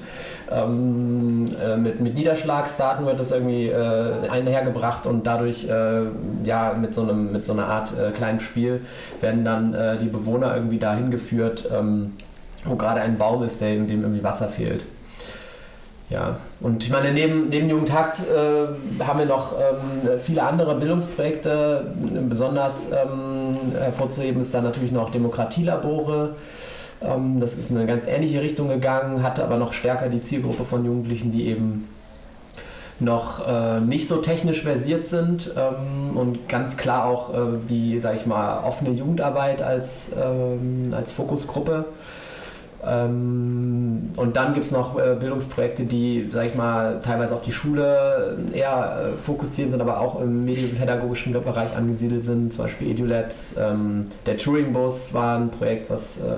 ähm, 0.51 1.47
äh, 1.61 1.77
mit, 1.77 2.01
mit 2.01 2.15
Niederschlagsdaten 2.15 3.05
wird 3.07 3.19
das 3.19 3.33
irgendwie 3.33 3.69
äh, 3.69 4.29
einhergebracht 4.29 5.07
und 5.07 5.27
dadurch 5.27 5.69
äh, 5.69 6.03
ja 6.45 6.75
mit 6.75 6.95
so, 6.95 7.03
einem, 7.03 7.33
mit 7.33 7.45
so 7.45 7.53
einer 7.53 7.67
Art 7.67 7.93
äh, 7.99 8.11
kleinen 8.13 8.41
Spiel 8.41 8.83
werden 9.21 9.45
dann 9.45 9.75
äh, 9.75 9.99
die 9.99 10.07
Bewohner 10.07 10.55
irgendwie 10.55 10.79
dahin 10.79 11.11
geführt, 11.11 11.69
ähm, 11.77 12.13
wo 12.65 12.77
gerade 12.77 13.01
ein 13.01 13.19
Baum 13.19 13.43
ist, 13.43 13.61
der, 13.61 13.75
in 13.75 13.87
dem 13.87 14.03
irgendwie 14.03 14.23
Wasser 14.23 14.49
fehlt. 14.49 14.85
Ja, 16.09 16.37
und 16.61 16.85
ich 16.85 16.91
meine, 16.91 17.13
neben, 17.13 17.49
neben 17.49 17.69
Jugendhakt 17.69 18.21
äh, 18.21 19.05
haben 19.05 19.19
wir 19.19 19.27
noch 19.27 19.55
ähm, 19.55 20.21
viele 20.21 20.45
andere 20.45 20.77
Bildungsprojekte. 20.77 21.85
Besonders 22.29 22.91
ähm, 22.93 23.36
hervorzuheben 23.73 24.41
ist 24.41 24.55
da 24.55 24.61
natürlich 24.61 24.93
noch 24.93 25.11
Demokratielabore. 25.11 26.37
Ähm, 27.03 27.41
das 27.41 27.57
ist 27.57 27.71
in 27.71 27.77
eine 27.77 27.87
ganz 27.87 28.07
ähnliche 28.07 28.41
Richtung 28.41 28.69
gegangen, 28.69 29.23
hatte 29.23 29.45
aber 29.45 29.57
noch 29.57 29.73
stärker 29.73 30.09
die 30.09 30.21
Zielgruppe 30.21 30.65
von 30.65 30.85
Jugendlichen, 30.85 31.33
die 31.33 31.47
eben 31.47 31.89
noch 32.99 33.47
äh, 33.47 33.81
nicht 33.81 34.09
so 34.09 34.17
technisch 34.19 34.63
versiert 34.63 35.05
sind 35.05 35.53
ähm, 35.57 36.17
und 36.17 36.49
ganz 36.49 36.77
klar 36.77 37.05
auch 37.05 37.35
äh, 37.35 37.59
die, 37.69 38.01
sag 38.01 38.17
ich 38.17 38.25
mal, 38.25 38.65
offene 38.65 38.91
Jugendarbeit 38.91 39.61
als, 39.61 40.11
ähm, 40.19 40.89
als 40.93 41.13
Fokusgruppe. 41.13 41.85
Ähm, 42.85 44.11
und 44.17 44.37
dann 44.37 44.55
gibt 44.55 44.67
es 44.67 44.73
noch 44.73 44.99
äh, 44.99 45.17
Bildungsprojekte, 45.19 45.85
die, 45.85 46.29
sag 46.33 46.47
ich 46.47 46.55
mal, 46.55 47.01
teilweise 47.01 47.35
auf 47.35 47.43
die 47.43 47.53
Schule 47.53 48.39
eher 48.53 49.13
äh, 49.15 49.17
fokussiert 49.17 49.71
sind, 49.71 49.81
aber 49.81 50.01
auch 50.01 50.21
im 50.21 50.45
medienpädagogischen 50.45 51.33
Bereich 51.33 51.75
angesiedelt 51.75 52.25
sind, 52.25 52.53
zum 52.53 52.65
Beispiel 52.65 52.91
EduLabs. 52.91 53.57
Ähm, 53.59 54.07
der 54.27 54.37
Touring-Bus 54.37 55.15
war 55.15 55.39
ein 55.39 55.51
Projekt, 55.51 55.91
was 55.91 56.19
äh, 56.19 56.37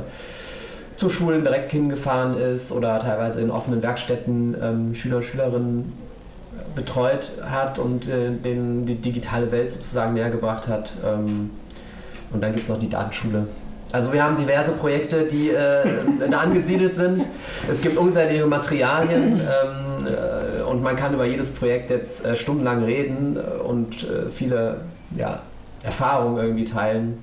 zu 0.97 1.09
Schulen 1.09 1.45
direkt 1.45 1.71
hingefahren 1.73 2.35
ist 2.35 2.73
oder 2.73 2.99
teilweise 2.99 3.41
in 3.41 3.51
offenen 3.51 3.83
Werkstätten 3.83 4.57
ähm, 4.61 4.95
Schüler 4.95 5.17
und 5.17 5.25
Schülerinnen 5.25 5.93
betreut 6.75 7.33
hat 7.43 7.79
und 7.79 8.09
äh, 8.09 8.31
den, 8.31 8.87
die 8.87 8.97
digitale 8.97 9.51
Welt 9.53 9.71
sozusagen 9.71 10.15
näher 10.15 10.31
gebracht 10.31 10.69
hat. 10.69 10.95
Und 12.31 12.43
dann 12.43 12.53
gibt 12.53 12.65
es 12.65 12.69
noch 12.69 12.79
die 12.79 12.91
Datenschule, 12.91 13.47
also 13.93 14.13
wir 14.13 14.23
haben 14.23 14.37
diverse 14.37 14.73
Projekte, 14.73 15.25
die 15.25 15.51
äh, 15.51 16.29
da 16.31 16.39
angesiedelt 16.39 16.95
sind. 16.95 17.25
Es 17.71 17.81
gibt 17.81 17.97
unzählige 17.97 18.47
Materialien 18.47 19.41
ähm, 19.41 20.07
äh, 20.07 20.63
und 20.63 20.83
man 20.83 20.97
kann 20.97 21.15
über 21.15 21.25
jedes 21.25 21.51
Projekt 21.51 21.91
jetzt 21.91 22.25
äh, 22.25 22.37
stundenlang 22.37 22.85
reden 22.85 23.37
äh, 23.37 23.63
und 23.63 24.05
äh, 24.05 24.29
viele 24.29 24.83
ja, 25.17 25.41
Erfahrungen 25.83 26.37
irgendwie 26.37 26.65
teilen. 26.65 27.19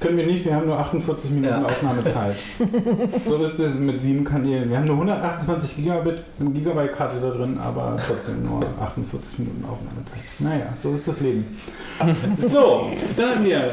Können 0.00 0.18
wir 0.18 0.26
nicht, 0.26 0.44
wir 0.44 0.54
haben 0.54 0.66
nur 0.66 0.78
48 0.78 1.30
Minuten 1.30 1.54
ja. 1.54 1.64
Aufnahmezeit. 1.64 2.36
so 3.24 3.42
ist 3.42 3.58
es 3.58 3.74
mit 3.74 4.02
sieben 4.02 4.22
Kanälen. 4.22 4.68
Wir 4.68 4.76
haben 4.76 4.84
nur 4.84 4.96
128 4.96 5.76
Gigabit, 5.76 6.22
Gigabyte 6.40 6.92
Karte 6.92 7.16
da 7.20 7.30
drin, 7.30 7.58
aber 7.58 7.96
trotzdem 8.06 8.44
nur 8.44 8.62
48 8.82 9.38
Minuten 9.38 9.64
Aufnahmezeit. 9.64 10.18
Naja, 10.40 10.66
so 10.76 10.92
ist 10.92 11.08
das 11.08 11.20
Leben. 11.20 11.58
so, 12.38 12.90
dann 13.16 13.30
haben 13.30 13.44
wir 13.44 13.58
äh, 13.58 13.72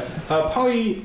Pauli 0.54 1.02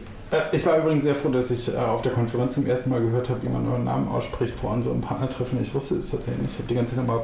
ich 0.52 0.66
war 0.66 0.78
übrigens 0.78 1.04
sehr 1.04 1.16
froh, 1.16 1.30
dass 1.30 1.52
ich 1.52 1.74
äh, 1.74 1.78
auf 1.78 2.02
der 2.02 2.12
Konferenz 2.12 2.54
zum 2.54 2.66
ersten 2.66 2.90
Mal 2.90 3.00
gehört 3.00 3.30
habe, 3.30 3.42
wie 3.44 3.50
man 3.50 3.68
euren 3.70 3.86
Namen 3.86 4.10
ausspricht 4.10 4.54
vor 4.54 4.72
unserem 4.72 5.00
Partnertreffen. 5.00 5.62
Ich 5.62 5.74
wusste 5.74 5.96
es 5.96 6.12
tatsächlich 6.12 6.42
nicht. 6.42 6.54
Ich 6.54 6.60
habe 6.60 6.68
die 6.68 6.76
ganze 6.76 6.96
Zeit 6.96 7.04
immer 7.04 7.20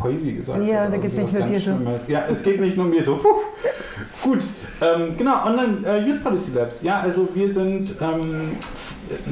Poili 0.00 0.32
gesagt. 0.32 0.64
Ja, 0.64 0.88
da 0.88 0.96
geht 0.96 1.10
es 1.10 1.18
nicht 1.18 1.32
nur 1.32 1.42
dir 1.42 1.60
so. 1.60 1.72
Ja, 2.08 2.24
es 2.30 2.42
geht 2.42 2.60
nicht 2.60 2.76
nur 2.76 2.86
mir 2.86 3.02
so. 3.02 3.16
Puh. 3.16 3.28
Gut, 4.22 4.44
ähm, 4.80 5.16
genau, 5.16 5.44
Online 5.44 5.78
äh, 5.84 6.08
Use 6.08 6.18
Policy 6.20 6.52
Labs. 6.52 6.82
Ja, 6.82 7.00
also 7.00 7.28
wir 7.34 7.52
sind 7.52 7.94
ähm, 8.00 8.56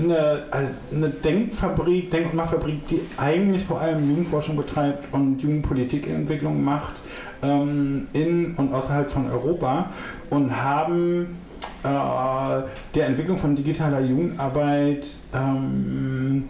eine, 0.03 0.45
also 0.51 0.81
eine 0.93 1.11
Denkfabrik, 1.11 2.11
Denk- 2.11 2.31
und 2.31 2.37
Machfabrik, 2.37 2.87
die 2.89 3.01
eigentlich 3.17 3.65
vor 3.65 3.81
allem 3.81 4.09
Jugendforschung 4.09 4.57
betreibt 4.57 5.13
und 5.13 5.41
Jugendpolitikentwicklung 5.43 6.63
macht 6.63 6.95
ähm, 7.43 8.09
in 8.13 8.55
und 8.55 8.73
außerhalb 8.73 9.11
von 9.11 9.31
Europa 9.31 9.91
und 10.31 10.63
haben 10.63 11.23
äh, 11.23 11.44
der 11.85 13.07
Entwicklung 13.07 13.39
von 13.39 13.55
digitaler 13.55 14.01
Jugendarbeit 14.01 15.07
ähm, 15.35 16.49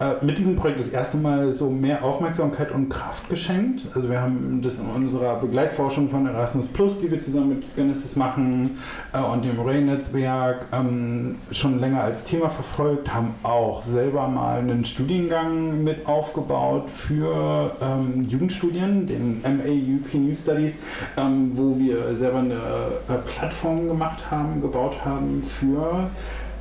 äh, 0.00 0.24
mit 0.24 0.38
diesem 0.38 0.56
Projekt 0.56 0.80
das 0.80 0.88
erste 0.88 1.16
Mal 1.16 1.52
so 1.52 1.70
mehr 1.70 2.02
Aufmerksamkeit 2.02 2.72
und 2.72 2.88
Kraft 2.88 3.28
geschenkt. 3.28 3.82
Also 3.94 4.10
wir 4.10 4.20
haben 4.20 4.60
das 4.60 4.78
in 4.78 4.86
unserer 4.86 5.36
Begleitforschung 5.36 6.08
von 6.08 6.26
Erasmus 6.26 6.66
Plus, 6.66 6.98
die 6.98 7.10
wir 7.10 7.18
zusammen 7.18 7.50
mit 7.50 7.76
Genesis 7.76 8.16
machen 8.16 8.78
äh, 9.12 9.20
und 9.20 9.44
dem 9.44 9.60
Ray-Netzwerk 9.60 10.66
ähm, 10.72 11.36
schon 11.52 11.78
länger 11.78 12.02
als 12.02 12.24
Thema 12.24 12.50
verfolgt, 12.50 13.14
haben 13.14 13.34
auch 13.44 13.82
selber 13.82 14.26
mal 14.26 14.58
einen 14.58 14.84
Studiengang 14.84 15.84
mit 15.84 16.06
aufgebaut 16.06 16.90
für 16.90 17.76
ähm, 17.80 18.22
Jugendstudien, 18.22 19.06
den 19.06 19.42
MAUP 19.42 20.12
New 20.14 20.34
Studies, 20.34 20.78
ähm, 21.16 21.52
wo 21.54 21.78
wir 21.78 22.14
selber 22.16 22.38
eine 22.38 22.54
äh, 22.54 23.18
Plattform 23.26 23.86
gemacht 23.86 24.30
haben, 24.30 24.60
gebaut 24.60 25.04
haben 25.04 25.42
für 25.42 26.10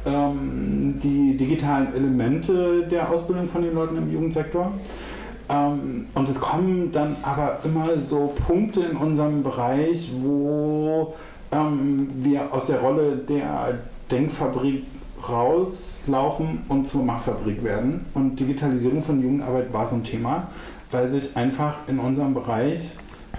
ähm, 0.05 0.95
die 1.01 1.38
digitalen 1.38 1.93
Elemente 1.93 2.88
der 2.88 3.10
Ausbildung 3.10 3.48
von 3.48 3.62
den 3.62 3.74
Leuten 3.74 3.98
im 3.98 4.12
Jugendsektor. 4.12 4.72
Ähm, 5.50 6.07
und 6.13 6.29
es 6.29 6.39
kommen 6.39 6.91
dann 6.91 7.15
aber 7.22 7.60
immer 7.63 7.98
so 7.98 8.33
Punkte 8.48 8.81
in 8.81 8.98
unserem 8.98 9.43
Bereich, 9.43 10.12
wo 10.22 11.15
ähm, 11.51 12.10
wir 12.15 12.53
aus 12.53 12.65
der 12.65 12.79
Rolle 12.79 13.17
der 13.17 13.79
Denkfabrik 14.12 14.83
rauslaufen 15.27 16.63
und 16.67 16.88
zur 16.88 17.03
Machfabrik 17.03 17.63
werden. 17.63 18.05
Und 18.13 18.39
Digitalisierung 18.39 19.01
von 19.01 19.22
Jugendarbeit 19.22 19.72
war 19.72 19.86
so 19.86 19.95
ein 19.95 20.03
Thema, 20.03 20.48
weil 20.91 21.10
sich 21.10 21.36
einfach 21.36 21.75
in 21.88 22.00
unserem 22.00 22.33
Bereich 22.33 22.91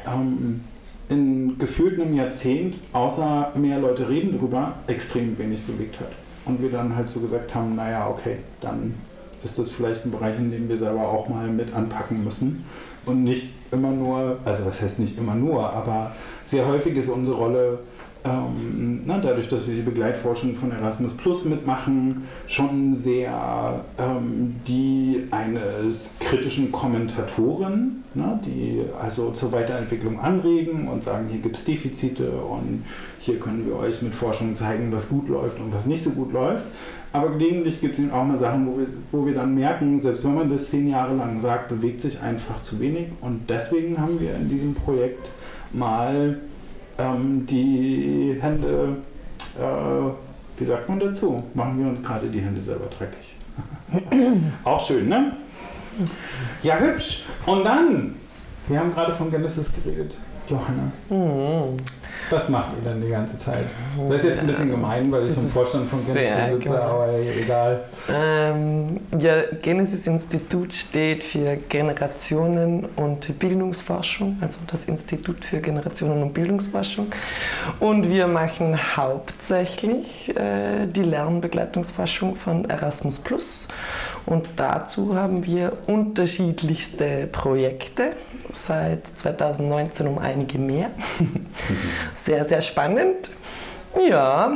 ähm, 0.06 0.61
in 1.09 1.59
gefühlt 1.59 2.00
einem 2.00 2.14
Jahrzehnt, 2.14 2.76
außer 2.92 3.52
mehr 3.54 3.78
Leute 3.78 4.09
reden 4.09 4.33
darüber, 4.33 4.75
extrem 4.87 5.37
wenig 5.38 5.62
bewegt 5.66 6.00
hat. 6.00 6.24
Und 6.45 6.61
wir 6.63 6.71
dann 6.71 6.95
halt 6.95 7.09
so 7.09 7.21
gesagt 7.21 7.55
haben, 7.55 7.75
naja, 7.77 8.09
okay, 8.09 8.37
dann 8.61 8.95
ist 9.43 9.59
das 9.59 9.71
vielleicht 9.71 10.05
ein 10.05 10.11
Bereich, 10.11 10.39
in 10.39 10.51
dem 10.51 10.69
wir 10.69 10.77
selber 10.77 11.03
auch 11.03 11.29
mal 11.29 11.47
mit 11.47 11.75
anpacken 11.75 12.25
müssen. 12.25 12.65
Und 13.07 13.25
nicht 13.25 13.49
immer 13.71 13.91
nur, 13.91 14.39
also 14.45 14.65
was 14.65 14.81
heißt 14.81 14.99
nicht 14.99 15.19
immer 15.19 15.35
nur, 15.35 15.71
aber 15.71 16.13
sehr 16.45 16.67
häufig 16.67 16.97
ist 16.97 17.09
unsere 17.09 17.37
Rolle, 17.37 17.79
ähm, 18.25 19.02
na, 19.04 19.19
dadurch, 19.19 19.49
dass 19.49 19.66
wir 19.66 19.75
die 19.75 19.83
Begleitforschung 19.83 20.54
von 20.54 20.73
Erasmus 20.73 21.14
Plus 21.14 21.45
mitmachen, 21.45 22.23
schon 22.47 22.95
sehr 22.95 23.85
ähm, 23.99 24.57
die 24.66 25.25
eines 25.31 26.14
kritischen 26.21 26.73
Kommentatoren, 26.73 28.02
na, 28.14 28.40
die 28.43 28.83
also 29.00 29.31
zur 29.33 29.52
Weiterentwicklung 29.52 30.21
anregen 30.21 30.88
und 30.88 31.02
sagen, 31.02 31.28
hier 31.31 31.40
gibt 31.40 31.57
es 31.57 31.64
Defizite 31.64 32.31
und 32.31 32.85
hier 33.19 33.38
können 33.38 33.66
wir 33.66 33.76
euch 33.76 34.00
mit 34.00 34.14
Forschung 34.14 34.57
zeigen, 34.57 34.90
was 34.90 35.09
gut 35.09 35.28
läuft 35.28 35.61
und 35.61 35.75
was 35.75 35.85
nicht 35.85 36.02
so 36.02 36.11
gut 36.11 36.33
läuft. 36.33 36.64
Aber 37.12 37.31
gelegentlich 37.31 37.81
gibt 37.81 37.95
es 37.95 38.00
eben 38.00 38.11
auch 38.11 38.25
mal 38.25 38.38
Sachen, 38.38 38.66
wo 38.66 38.78
wir, 38.78 38.87
wo 39.12 39.26
wir 39.26 39.35
dann 39.35 39.54
merken, 39.54 40.00
selbst 40.00 40.25
wenn 40.25 40.35
man 40.35 40.50
das 40.50 40.71
zehn 40.71 40.88
Jahre 40.88 41.14
lang 41.14 41.38
sagt, 41.40 41.69
bewegt 41.69 42.00
sich 42.00 42.21
einfach 42.21 42.61
zu 42.61 42.81
wenig. 42.81 43.09
Und 43.21 43.50
deswegen 43.50 44.00
haben 44.00 44.19
wir 44.19 44.35
in 44.35 44.49
diesem 44.49 44.75
Projekt 44.75 45.31
mal 45.73 46.38
ähm, 46.99 47.47
die 47.47 48.39
Hände, 48.41 48.97
äh, 49.59 50.61
wie 50.61 50.65
sagt 50.65 50.89
man 50.89 51.01
dazu? 51.01 51.43
Machen 51.55 51.79
wir 51.79 51.89
uns 51.89 52.03
gerade 52.03 52.27
die 52.29 52.41
Hände 52.41 52.63
selber 52.63 52.87
dreckig. 52.87 53.37
Auch 54.65 54.85
schön, 54.85 55.09
ne? 55.09 55.33
Ja, 56.63 56.79
hübsch. 56.79 57.25
Und 57.47 57.65
dann, 57.65 58.17
wir 58.69 58.79
haben 58.79 58.93
gerade 58.93 59.13
von 59.13 59.31
Genesis 59.31 59.71
geredet, 59.73 60.17
Johanna. 60.49 60.91
Mhm. 61.09 61.77
Was 62.35 62.49
macht 62.49 62.71
ihr 62.76 62.91
denn 62.91 63.00
die 63.00 63.11
ganze 63.11 63.37
Zeit? 63.37 63.64
Das 64.09 64.17
ist 64.17 64.25
jetzt 64.25 64.41
ein 64.41 64.49
bisschen 64.49 64.69
gemein, 64.69 65.12
weil 65.12 65.25
ich 65.25 65.37
im 65.37 65.47
Vorstand 65.47 65.88
von 65.88 66.05
Genesis 66.05 66.49
sitze, 66.49 66.59
gemein. 66.59 66.81
aber 66.81 67.09
egal. 67.12 67.85
Ähm, 68.12 69.00
ja, 69.19 69.43
Genesis 69.62 70.05
Institut 70.09 70.75
steht 70.75 71.23
für 71.23 71.57
Generationen 71.68 72.87
und 72.97 73.38
Bildungsforschung, 73.38 74.37
also 74.40 74.59
das 74.66 74.85
Institut 74.87 75.44
für 75.44 75.61
Generationen 75.61 76.23
und 76.23 76.35
Bildungsforschung. 76.35 77.07
Und 77.79 78.11
wir 78.11 78.27
machen 78.27 78.77
hauptsächlich 78.97 80.37
äh, 80.37 80.87
die 80.87 81.05
Lernbegleitungsforschung 81.05 82.35
von 82.35 82.68
Erasmus 82.68 83.20
Plus. 83.20 83.68
Und 84.27 84.47
dazu 84.57 85.17
haben 85.17 85.45
wir 85.45 85.73
unterschiedlichste 85.87 87.29
Projekte, 87.31 88.13
seit 88.53 89.07
2019 89.19 90.07
um 90.07 90.19
einige 90.19 90.59
mehr. 90.59 90.91
Sehr, 92.15 92.45
sehr 92.45 92.63
spannend. 92.63 93.31
Ja, 94.09 94.55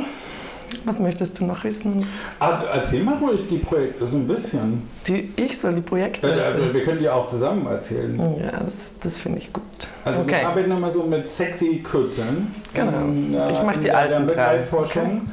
was 0.85 0.99
möchtest 0.99 1.39
du 1.39 1.45
noch 1.45 1.63
wissen? 1.63 2.05
Ah, 2.39 2.63
erzähl 2.73 3.03
mal 3.03 3.15
ruhig 3.15 3.47
die 3.49 3.57
Projekte 3.57 4.05
so 4.05 4.17
ein 4.17 4.27
bisschen. 4.27 4.87
Die, 5.07 5.31
ich 5.35 5.57
soll 5.57 5.75
die 5.75 5.81
Projekte 5.81 6.27
erzählen. 6.27 6.61
also, 6.61 6.73
wir 6.73 6.83
können 6.83 6.99
die 6.99 7.09
auch 7.09 7.25
zusammen 7.25 7.65
erzählen. 7.67 8.17
Ja, 8.39 8.51
das, 8.51 8.93
das 9.01 9.17
finde 9.17 9.39
ich 9.39 9.51
gut. 9.51 9.63
Also 10.05 10.21
okay. 10.21 10.41
wir 10.41 10.49
arbeiten 10.49 10.71
immer 10.71 10.91
so 10.91 11.03
mit 11.03 11.27
sexy 11.27 11.81
Kürzeln. 11.83 12.53
Genau. 12.73 12.99
In, 12.99 13.33
äh, 13.33 13.51
Ich 13.51 13.61
mach 13.63 13.75
in 13.75 13.81
die 13.81 13.91
alten 13.91 14.27
Begleitforschung. 14.27 15.29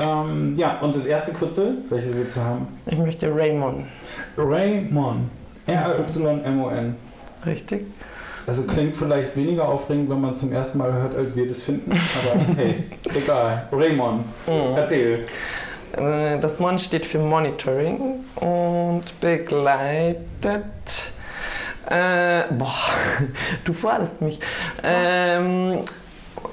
Ähm, 0.00 0.54
ja, 0.56 0.78
und 0.80 0.94
das 0.94 1.06
erste 1.06 1.32
Kürzel, 1.32 1.78
welches 1.88 2.14
willst 2.14 2.36
du 2.36 2.40
haben? 2.40 2.68
Ich 2.86 2.98
möchte 2.98 3.34
Raymond. 3.34 3.86
Raymon. 4.36 5.30
R-Y-M-O-N. 5.66 6.96
Richtig? 7.44 7.86
Also 8.46 8.62
klingt 8.62 8.96
vielleicht 8.96 9.36
weniger 9.36 9.68
aufregend, 9.68 10.08
wenn 10.10 10.20
man 10.20 10.30
es 10.30 10.38
zum 10.38 10.52
ersten 10.52 10.78
Mal 10.78 10.92
hört, 10.92 11.14
als 11.16 11.36
wir 11.36 11.46
das 11.46 11.60
finden. 11.62 11.90
Aber 11.92 12.40
hey, 12.56 12.84
egal. 13.14 13.68
Raymond, 13.72 14.24
Mhm. 14.46 14.76
erzähl. 14.76 15.24
Äh, 15.96 16.38
Das 16.40 16.58
Mon 16.58 16.78
steht 16.78 17.04
für 17.04 17.18
Monitoring 17.18 18.20
und 18.36 19.02
begleitet. 19.20 20.62
Äh, 21.90 22.44
boah, 22.52 22.74
du 23.64 23.72
forderst 23.72 24.20
mich. 24.22 24.38
Ähm, 24.82 25.80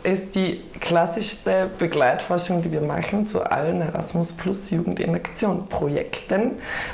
ist 0.06 0.36
die 0.36 0.62
klassischste 0.80 1.70
Begleitforschung, 1.80 2.62
die 2.62 2.72
wir 2.72 2.82
machen 2.82 3.26
zu 3.26 3.41
allen 3.41 3.82
Erasmus 3.82 4.32
Plus 4.34 4.70
Jugend 4.70 5.00
in 5.00 5.15
Aktion 5.15 5.65
Projekten. 5.65 6.52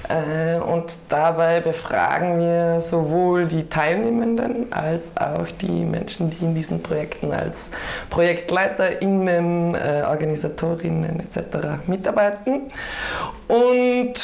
Äh, 0.08 0.60
und 0.60 0.97
dabei 1.10 1.60
befragen 1.60 2.39
wir 2.39 2.80
sowohl 2.80 3.47
die 3.47 3.67
Teilnehmenden 3.67 4.71
als 4.71 5.12
auch 5.17 5.47
die 5.60 5.84
Menschen, 5.84 6.30
die 6.32 6.43
in 6.43 6.56
diesen 6.56 6.82
Projekten 6.82 7.34
als 7.34 7.69
ProjektleiterInnen, 8.10 9.76
äh, 9.76 10.04
Organisatorinnen 10.08 11.19
etc. 11.19 11.88
mitarbeiten 11.88 12.71
und 13.47 14.17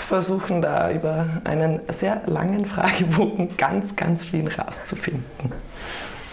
versuchen 0.00 0.60
da 0.60 0.90
über 0.90 1.26
einen 1.44 1.80
sehr 1.92 2.22
langen 2.26 2.66
Fragebogen 2.66 3.56
ganz, 3.56 3.94
ganz 3.94 4.24
viel 4.24 4.48
rauszufinden. 4.48 5.52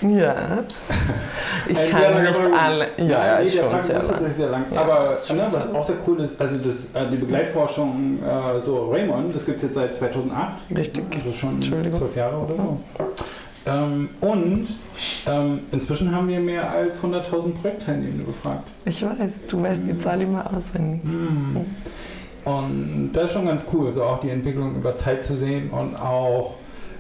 Ja, 0.01 0.63
ich 1.67 1.75
sehr 1.75 1.89
kann 1.89 2.01
langer 2.01 2.21
nicht 2.21 2.39
alle. 2.57 2.88
Ja, 2.97 3.05
ja, 3.05 3.39
nee, 3.39 3.45
ist 3.45 3.57
der 3.57 3.63
schon 3.63 3.71
sehr 3.71 3.79
ist 3.79 3.89
lang. 3.89 4.07
tatsächlich 4.07 4.38
sehr 4.38 4.49
lang. 4.49 4.65
Ja, 4.73 4.81
Aber 4.81 5.15
ist 5.15 5.27
schon 5.27 5.38
ne, 5.38 5.47
was 5.51 5.73
auch 5.73 5.83
sehr 5.83 5.95
cool 6.07 6.19
ist, 6.21 6.39
also 6.39 6.57
das, 6.57 6.93
äh, 6.93 7.09
die 7.09 7.17
Begleitforschung, 7.17 8.19
äh, 8.23 8.59
so 8.59 8.89
Raymond, 8.89 9.35
das 9.35 9.45
gibt 9.45 9.57
es 9.57 9.63
jetzt 9.63 9.73
seit 9.73 9.93
2008. 9.93 10.53
Richtig. 10.75 11.03
Also 11.13 11.33
schon 11.33 11.62
zwölf 11.62 12.15
Jahre 12.15 12.38
oder 12.38 12.55
so. 12.55 12.77
Ähm, 13.65 14.09
und 14.21 14.67
ähm, 15.27 15.59
inzwischen 15.71 16.15
haben 16.15 16.27
wir 16.27 16.39
mehr 16.39 16.69
als 16.71 17.01
100.000 17.01 17.55
Projektteilnehmende 17.62 18.23
befragt. 18.23 18.63
Ich 18.85 19.03
weiß, 19.03 19.39
du 19.49 19.62
weißt 19.62 19.81
die 19.85 19.97
Zahl 19.97 20.21
immer 20.21 20.51
auswendig. 20.55 21.01
Hm. 21.03 21.65
Und 22.45 23.12
das 23.13 23.25
ist 23.25 23.33
schon 23.33 23.45
ganz 23.45 23.65
cool, 23.73 23.91
so 23.93 24.03
auch 24.03 24.21
die 24.21 24.29
Entwicklung 24.29 24.75
über 24.75 24.95
Zeit 24.95 25.23
zu 25.23 25.35
sehen 25.35 25.69
und 25.69 25.95
auch 26.01 26.55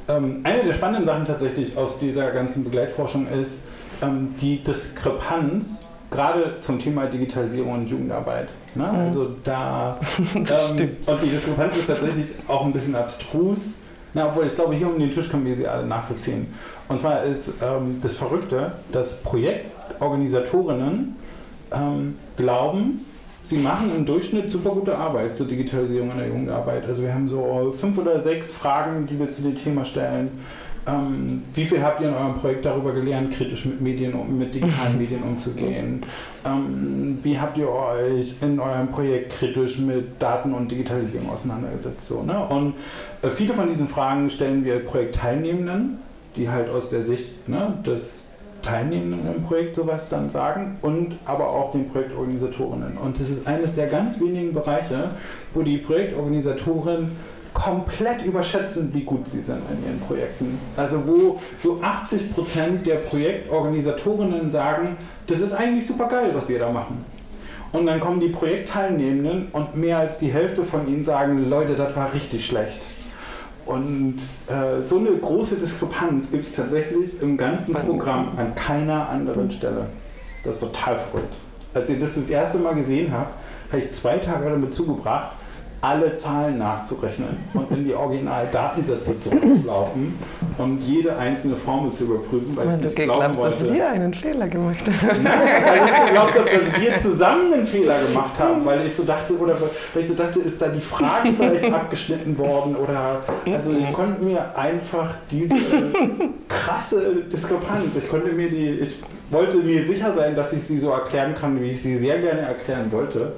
ähm, 0.09 0.41
eine 0.43 0.63
der 0.63 0.73
spannenden 0.73 1.05
Sachen 1.05 1.25
tatsächlich 1.25 1.77
aus 1.77 1.97
dieser 1.99 2.31
ganzen 2.31 2.63
Begleitforschung 2.63 3.27
ist 3.27 3.59
ähm, 4.01 4.35
die 4.41 4.63
Diskrepanz 4.63 5.81
gerade 6.11 6.55
zum 6.61 6.79
Thema 6.79 7.05
Digitalisierung 7.05 7.73
und 7.73 7.87
Jugendarbeit. 7.87 8.49
Ne? 8.75 8.83
Mhm. 8.83 8.99
Also 8.99 9.35
da 9.43 9.99
Das 10.47 10.71
ähm, 10.71 10.75
stimmt. 10.75 11.07
und 11.09 11.21
die 11.21 11.29
Diskrepanz 11.29 11.77
ist 11.77 11.87
tatsächlich 11.87 12.33
auch 12.47 12.65
ein 12.65 12.73
bisschen 12.73 12.95
abstrus. 12.95 13.73
Na, 14.13 14.27
obwohl 14.27 14.47
ich 14.47 14.55
glaube, 14.55 14.73
hier 14.73 14.87
um 14.87 14.97
den 14.97 15.11
Tisch 15.11 15.29
können 15.29 15.45
wir 15.45 15.55
sie 15.55 15.67
alle 15.67 15.85
nachvollziehen. 15.85 16.51
Und 16.87 16.99
zwar 16.99 17.21
ist 17.23 17.51
ähm, 17.61 17.99
das 18.01 18.15
Verrückte, 18.15 18.71
dass 18.91 19.21
Projektorganisatorinnen 19.21 21.15
ähm, 21.71 22.15
glauben, 22.35 23.05
sie 23.43 23.57
machen 23.57 23.91
im 23.95 24.05
Durchschnitt 24.05 24.49
super 24.49 24.71
gute 24.71 24.97
Arbeit 24.97 25.33
zur 25.33 25.47
Digitalisierung 25.47 26.11
in 26.11 26.17
der 26.17 26.27
Jugendarbeit. 26.27 26.85
Also 26.85 27.03
wir 27.03 27.13
haben 27.13 27.27
so 27.27 27.73
fünf 27.77 27.97
oder 27.97 28.19
sechs 28.19 28.51
Fragen, 28.51 29.07
die 29.07 29.19
wir 29.19 29.29
zu 29.29 29.41
dem 29.41 29.57
Thema 29.57 29.85
stellen. 29.85 30.31
Ähm, 30.87 31.43
wie 31.53 31.65
viel 31.65 31.83
habt 31.83 32.01
ihr 32.01 32.07
in 32.07 32.13
eurem 32.13 32.35
Projekt 32.35 32.65
darüber 32.65 32.93
gelernt, 32.93 33.33
kritisch 33.33 33.65
mit 33.65 33.81
Medien, 33.81 34.13
mit 34.37 34.55
digitalen 34.55 34.97
Medien 34.97 35.23
umzugehen? 35.23 36.01
Ähm, 36.45 37.19
wie 37.21 37.39
habt 37.39 37.57
ihr 37.57 37.69
euch 37.69 38.35
in 38.41 38.59
eurem 38.59 38.87
Projekt 38.87 39.33
kritisch 39.33 39.77
mit 39.79 40.21
Daten 40.21 40.53
und 40.53 40.71
Digitalisierung 40.71 41.29
auseinandergesetzt? 41.29 42.07
So, 42.07 42.23
ne? 42.23 42.39
Und 42.47 42.75
äh, 43.21 43.29
viele 43.29 43.53
von 43.53 43.67
diesen 43.67 43.87
Fragen 43.87 44.29
stellen 44.29 44.63
wir 44.63 44.79
Projektteilnehmenden, 44.79 45.99
die 46.35 46.49
halt 46.49 46.69
aus 46.69 46.89
der 46.89 47.01
Sicht 47.01 47.47
ne, 47.49 47.77
des 47.85 48.23
Teilnehmenden 48.61 49.35
im 49.35 49.43
Projekt 49.43 49.75
sowas 49.75 50.09
dann 50.09 50.29
sagen 50.29 50.77
und 50.81 51.15
aber 51.25 51.49
auch 51.49 51.71
den 51.71 51.89
Projektorganisatorinnen. 51.89 52.97
Und 52.97 53.19
das 53.19 53.29
ist 53.29 53.47
eines 53.47 53.75
der 53.75 53.87
ganz 53.87 54.19
wenigen 54.19 54.53
Bereiche, 54.53 55.11
wo 55.53 55.61
die 55.61 55.77
Projektorganisatoren 55.77 57.11
komplett 57.53 58.23
überschätzen, 58.23 58.93
wie 58.93 59.03
gut 59.03 59.27
sie 59.27 59.41
sind 59.41 59.61
in 59.71 59.85
ihren 59.85 59.99
Projekten. 59.99 60.59
Also 60.77 61.07
wo 61.07 61.39
so 61.57 61.79
80 61.81 62.33
Prozent 62.33 62.85
der 62.85 62.95
Projektorganisatorinnen 62.95 64.49
sagen, 64.49 64.97
das 65.27 65.39
ist 65.39 65.53
eigentlich 65.53 65.85
super 65.85 66.07
geil, 66.07 66.31
was 66.33 66.47
wir 66.47 66.59
da 66.59 66.71
machen. 66.71 67.03
Und 67.71 67.85
dann 67.85 67.99
kommen 67.99 68.19
die 68.19 68.29
Projektteilnehmenden 68.29 69.49
und 69.51 69.75
mehr 69.75 69.99
als 69.99 70.17
die 70.17 70.31
Hälfte 70.31 70.63
von 70.63 70.87
ihnen 70.87 71.03
sagen, 71.03 71.49
Leute, 71.49 71.75
das 71.75 71.95
war 71.95 72.13
richtig 72.13 72.45
schlecht. 72.45 72.81
Und 73.69 74.15
äh, 74.47 74.81
so 74.81 74.97
eine 74.97 75.11
große 75.11 75.53
Diskrepanz 75.53 76.31
gibt 76.31 76.43
es 76.43 76.51
tatsächlich 76.51 77.21
im 77.21 77.37
ganzen 77.37 77.75
Programm 77.75 78.31
an 78.35 78.55
keiner 78.55 79.07
anderen 79.09 79.51
Stelle. 79.51 79.85
Das 80.43 80.55
ist 80.55 80.61
total 80.61 80.97
verrückt. 80.97 81.35
Als 81.75 81.87
ich 81.87 81.99
das 81.99 82.15
das 82.15 82.31
erste 82.31 82.57
Mal 82.57 82.73
gesehen 82.73 83.11
habe, 83.11 83.29
habe 83.71 83.79
ich 83.79 83.91
zwei 83.91 84.17
Tage 84.17 84.49
damit 84.49 84.73
zugebracht, 84.73 85.33
alle 85.81 86.13
Zahlen 86.13 86.57
nachzurechnen 86.57 87.37
und 87.53 87.71
in 87.71 87.85
die 87.85 87.93
Originaldatensätze 87.93 89.17
zurückzulaufen 89.17 90.13
und 90.57 90.81
jede 90.81 91.15
einzelne 91.17 91.55
Formel 91.55 91.91
zu 91.91 92.03
überprüfen, 92.03 92.55
weil 92.55 92.69
ich 92.69 92.83
nicht 92.83 92.95
glauben 92.95 93.19
geglaubt, 93.19 93.37
wollte. 93.37 93.65
dass 93.65 93.73
wir 93.73 93.89
einen 93.89 94.13
Fehler 94.13 94.47
gemacht 94.47 94.83
haben. 95.01 95.23
Nein, 95.23 95.39
weil 95.65 95.85
ich 95.85 96.05
geglaubt 96.05 96.33
habe, 96.35 96.49
dass 96.49 96.81
wir 96.81 96.97
zusammen 96.97 97.53
einen 97.53 97.65
Fehler 97.65 97.95
gemacht 98.07 98.39
haben, 98.39 98.65
weil 98.65 98.85
ich 98.85 98.93
so 98.93 99.03
dachte, 99.03 99.37
oder 99.37 99.55
weil 99.93 100.03
ich 100.03 100.07
so 100.07 100.15
dachte, 100.15 100.39
ist 100.39 100.61
da 100.61 100.67
die 100.67 100.81
Frage 100.81 101.31
vielleicht 101.37 101.73
abgeschnitten 101.73 102.37
worden 102.37 102.75
oder 102.75 103.21
also 103.45 103.71
ich 103.71 103.93
konnte 103.93 104.21
mir 104.21 104.57
einfach 104.57 105.15
diese 105.31 105.55
krasse 106.49 107.23
Diskrepanz, 107.31 107.95
ich 107.97 108.09
konnte 108.09 108.31
mir 108.33 108.49
die, 108.49 108.69
ich 108.69 108.97
wollte 109.29 109.57
mir 109.57 109.85
sicher 109.85 110.11
sein, 110.13 110.35
dass 110.35 110.51
ich 110.51 110.63
sie 110.63 110.77
so 110.77 110.89
erklären 110.91 111.33
kann, 111.35 111.61
wie 111.61 111.71
ich 111.71 111.81
sie 111.81 111.97
sehr 111.97 112.19
gerne 112.19 112.41
erklären 112.41 112.91
wollte. 112.91 113.33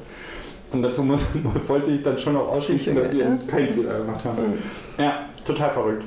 Und 0.72 0.82
dazu 0.82 1.04
muss, 1.04 1.26
wollte 1.68 1.92
ich 1.92 2.02
dann 2.02 2.18
schon 2.18 2.36
auch 2.38 2.50
ausschließen, 2.50 2.96
dass 2.96 3.12
wir 3.12 3.40
keinen 3.48 3.70
Fehler 3.70 4.00
gemacht 4.00 4.24
haben. 4.24 4.38
Ja, 4.98 5.26
total 5.46 5.70
verrückt. 5.72 6.04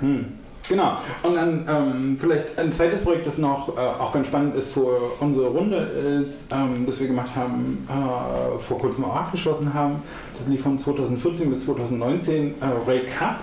Hm. 0.00 0.38
Genau. 0.68 0.98
Und 1.22 1.34
dann 1.34 1.64
ähm, 1.68 2.16
vielleicht 2.20 2.58
ein 2.58 2.70
zweites 2.70 3.00
Projekt, 3.00 3.26
das 3.26 3.38
noch 3.38 3.74
äh, 3.74 3.80
auch 3.80 4.12
ganz 4.12 4.26
spannend 4.26 4.54
ist 4.54 4.72
für 4.72 5.12
unsere 5.18 5.46
Runde, 5.46 5.76
ist, 5.76 6.52
ähm, 6.52 6.84
das 6.84 7.00
wir 7.00 7.06
gemacht 7.06 7.34
haben, 7.34 7.88
äh, 7.88 8.58
vor 8.58 8.78
kurzem 8.78 9.06
auch 9.06 9.16
abgeschlossen 9.16 9.72
haben. 9.72 10.02
Das 10.36 10.46
lief 10.46 10.62
von 10.62 10.76
2014 10.76 11.48
bis 11.48 11.64
2019. 11.64 12.54
Äh, 12.60 12.64
RACAP 12.86 13.40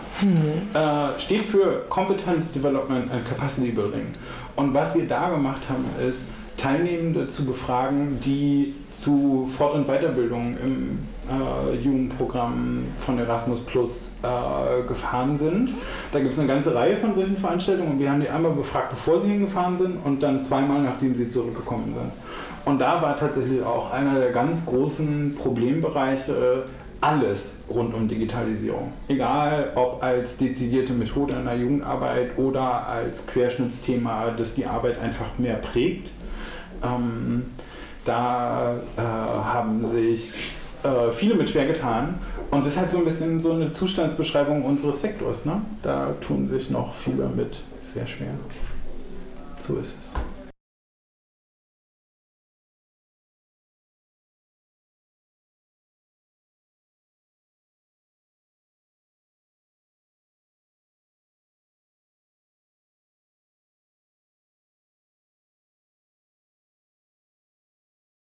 äh, 0.73 1.19
steht 1.19 1.45
für 1.45 1.85
Competence 1.89 2.51
Development 2.51 3.11
and 3.11 3.27
Capacity 3.27 3.71
Building. 3.71 4.05
Und 4.55 4.73
was 4.73 4.93
wir 4.93 5.07
da 5.07 5.29
gemacht 5.29 5.61
haben, 5.67 5.85
ist, 6.07 6.27
Teilnehmende 6.57 7.27
zu 7.27 7.45
befragen, 7.45 8.19
die 8.23 8.73
zu 8.91 9.47
Fort- 9.55 9.73
und 9.73 9.87
Weiterbildung 9.87 10.55
im 10.63 10.99
äh, 11.29 11.75
Jugendprogramm 11.77 12.85
von 12.99 13.19
Erasmus 13.19 13.59
Plus 13.61 14.13
äh, 14.23 14.87
gefahren 14.87 15.35
sind. 15.35 15.69
Da 16.11 16.19
gibt 16.19 16.33
es 16.33 16.39
eine 16.39 16.47
ganze 16.47 16.73
Reihe 16.73 16.95
von 16.95 17.13
solchen 17.13 17.37
Veranstaltungen 17.37 17.93
und 17.93 17.99
wir 17.99 18.09
haben 18.09 18.21
die 18.21 18.29
einmal 18.29 18.51
befragt, 18.51 18.91
bevor 18.91 19.19
sie 19.19 19.27
hingefahren 19.27 19.75
sind 19.75 19.97
und 20.03 20.21
dann 20.23 20.39
zweimal, 20.39 20.81
nachdem 20.81 21.15
sie 21.15 21.27
zurückgekommen 21.27 21.93
sind. 21.93 22.11
Und 22.65 22.79
da 22.79 23.01
war 23.01 23.15
tatsächlich 23.15 23.61
auch 23.63 23.91
einer 23.91 24.19
der 24.19 24.31
ganz 24.31 24.65
großen 24.65 25.35
Problembereiche 25.35 26.63
alles 27.01 27.53
rund 27.69 27.93
um 27.93 28.07
Digitalisierung. 28.07 28.91
Egal 29.07 29.71
ob 29.75 30.01
als 30.01 30.37
dezidierte 30.37 30.93
Methode 30.93 31.35
in 31.35 31.45
der 31.45 31.55
Jugendarbeit 31.57 32.37
oder 32.37 32.87
als 32.87 33.27
Querschnittsthema, 33.27 34.31
das 34.35 34.55
die 34.55 34.65
Arbeit 34.65 34.99
einfach 34.99 35.37
mehr 35.37 35.55
prägt. 35.55 36.09
Ähm, 36.83 37.43
da 38.05 38.75
äh, 38.97 39.01
haben 39.01 39.89
sich 39.89 40.33
äh, 40.83 41.11
viele 41.11 41.35
mit 41.35 41.49
schwer 41.49 41.65
getan. 41.65 42.19
Und 42.51 42.65
das 42.65 42.73
ist 42.73 42.79
halt 42.79 42.91
so 42.91 42.99
ein 42.99 43.05
bisschen 43.05 43.39
so 43.39 43.51
eine 43.51 43.71
Zustandsbeschreibung 43.71 44.63
unseres 44.63 45.01
Sektors. 45.01 45.45
Ne? 45.45 45.61
Da 45.81 46.13
tun 46.21 46.47
sich 46.47 46.69
noch 46.69 46.93
viele 46.93 47.27
mit 47.27 47.57
sehr 47.85 48.05
schwer. 48.07 48.33
So 49.67 49.77
ist 49.77 49.93
es. 49.99 50.24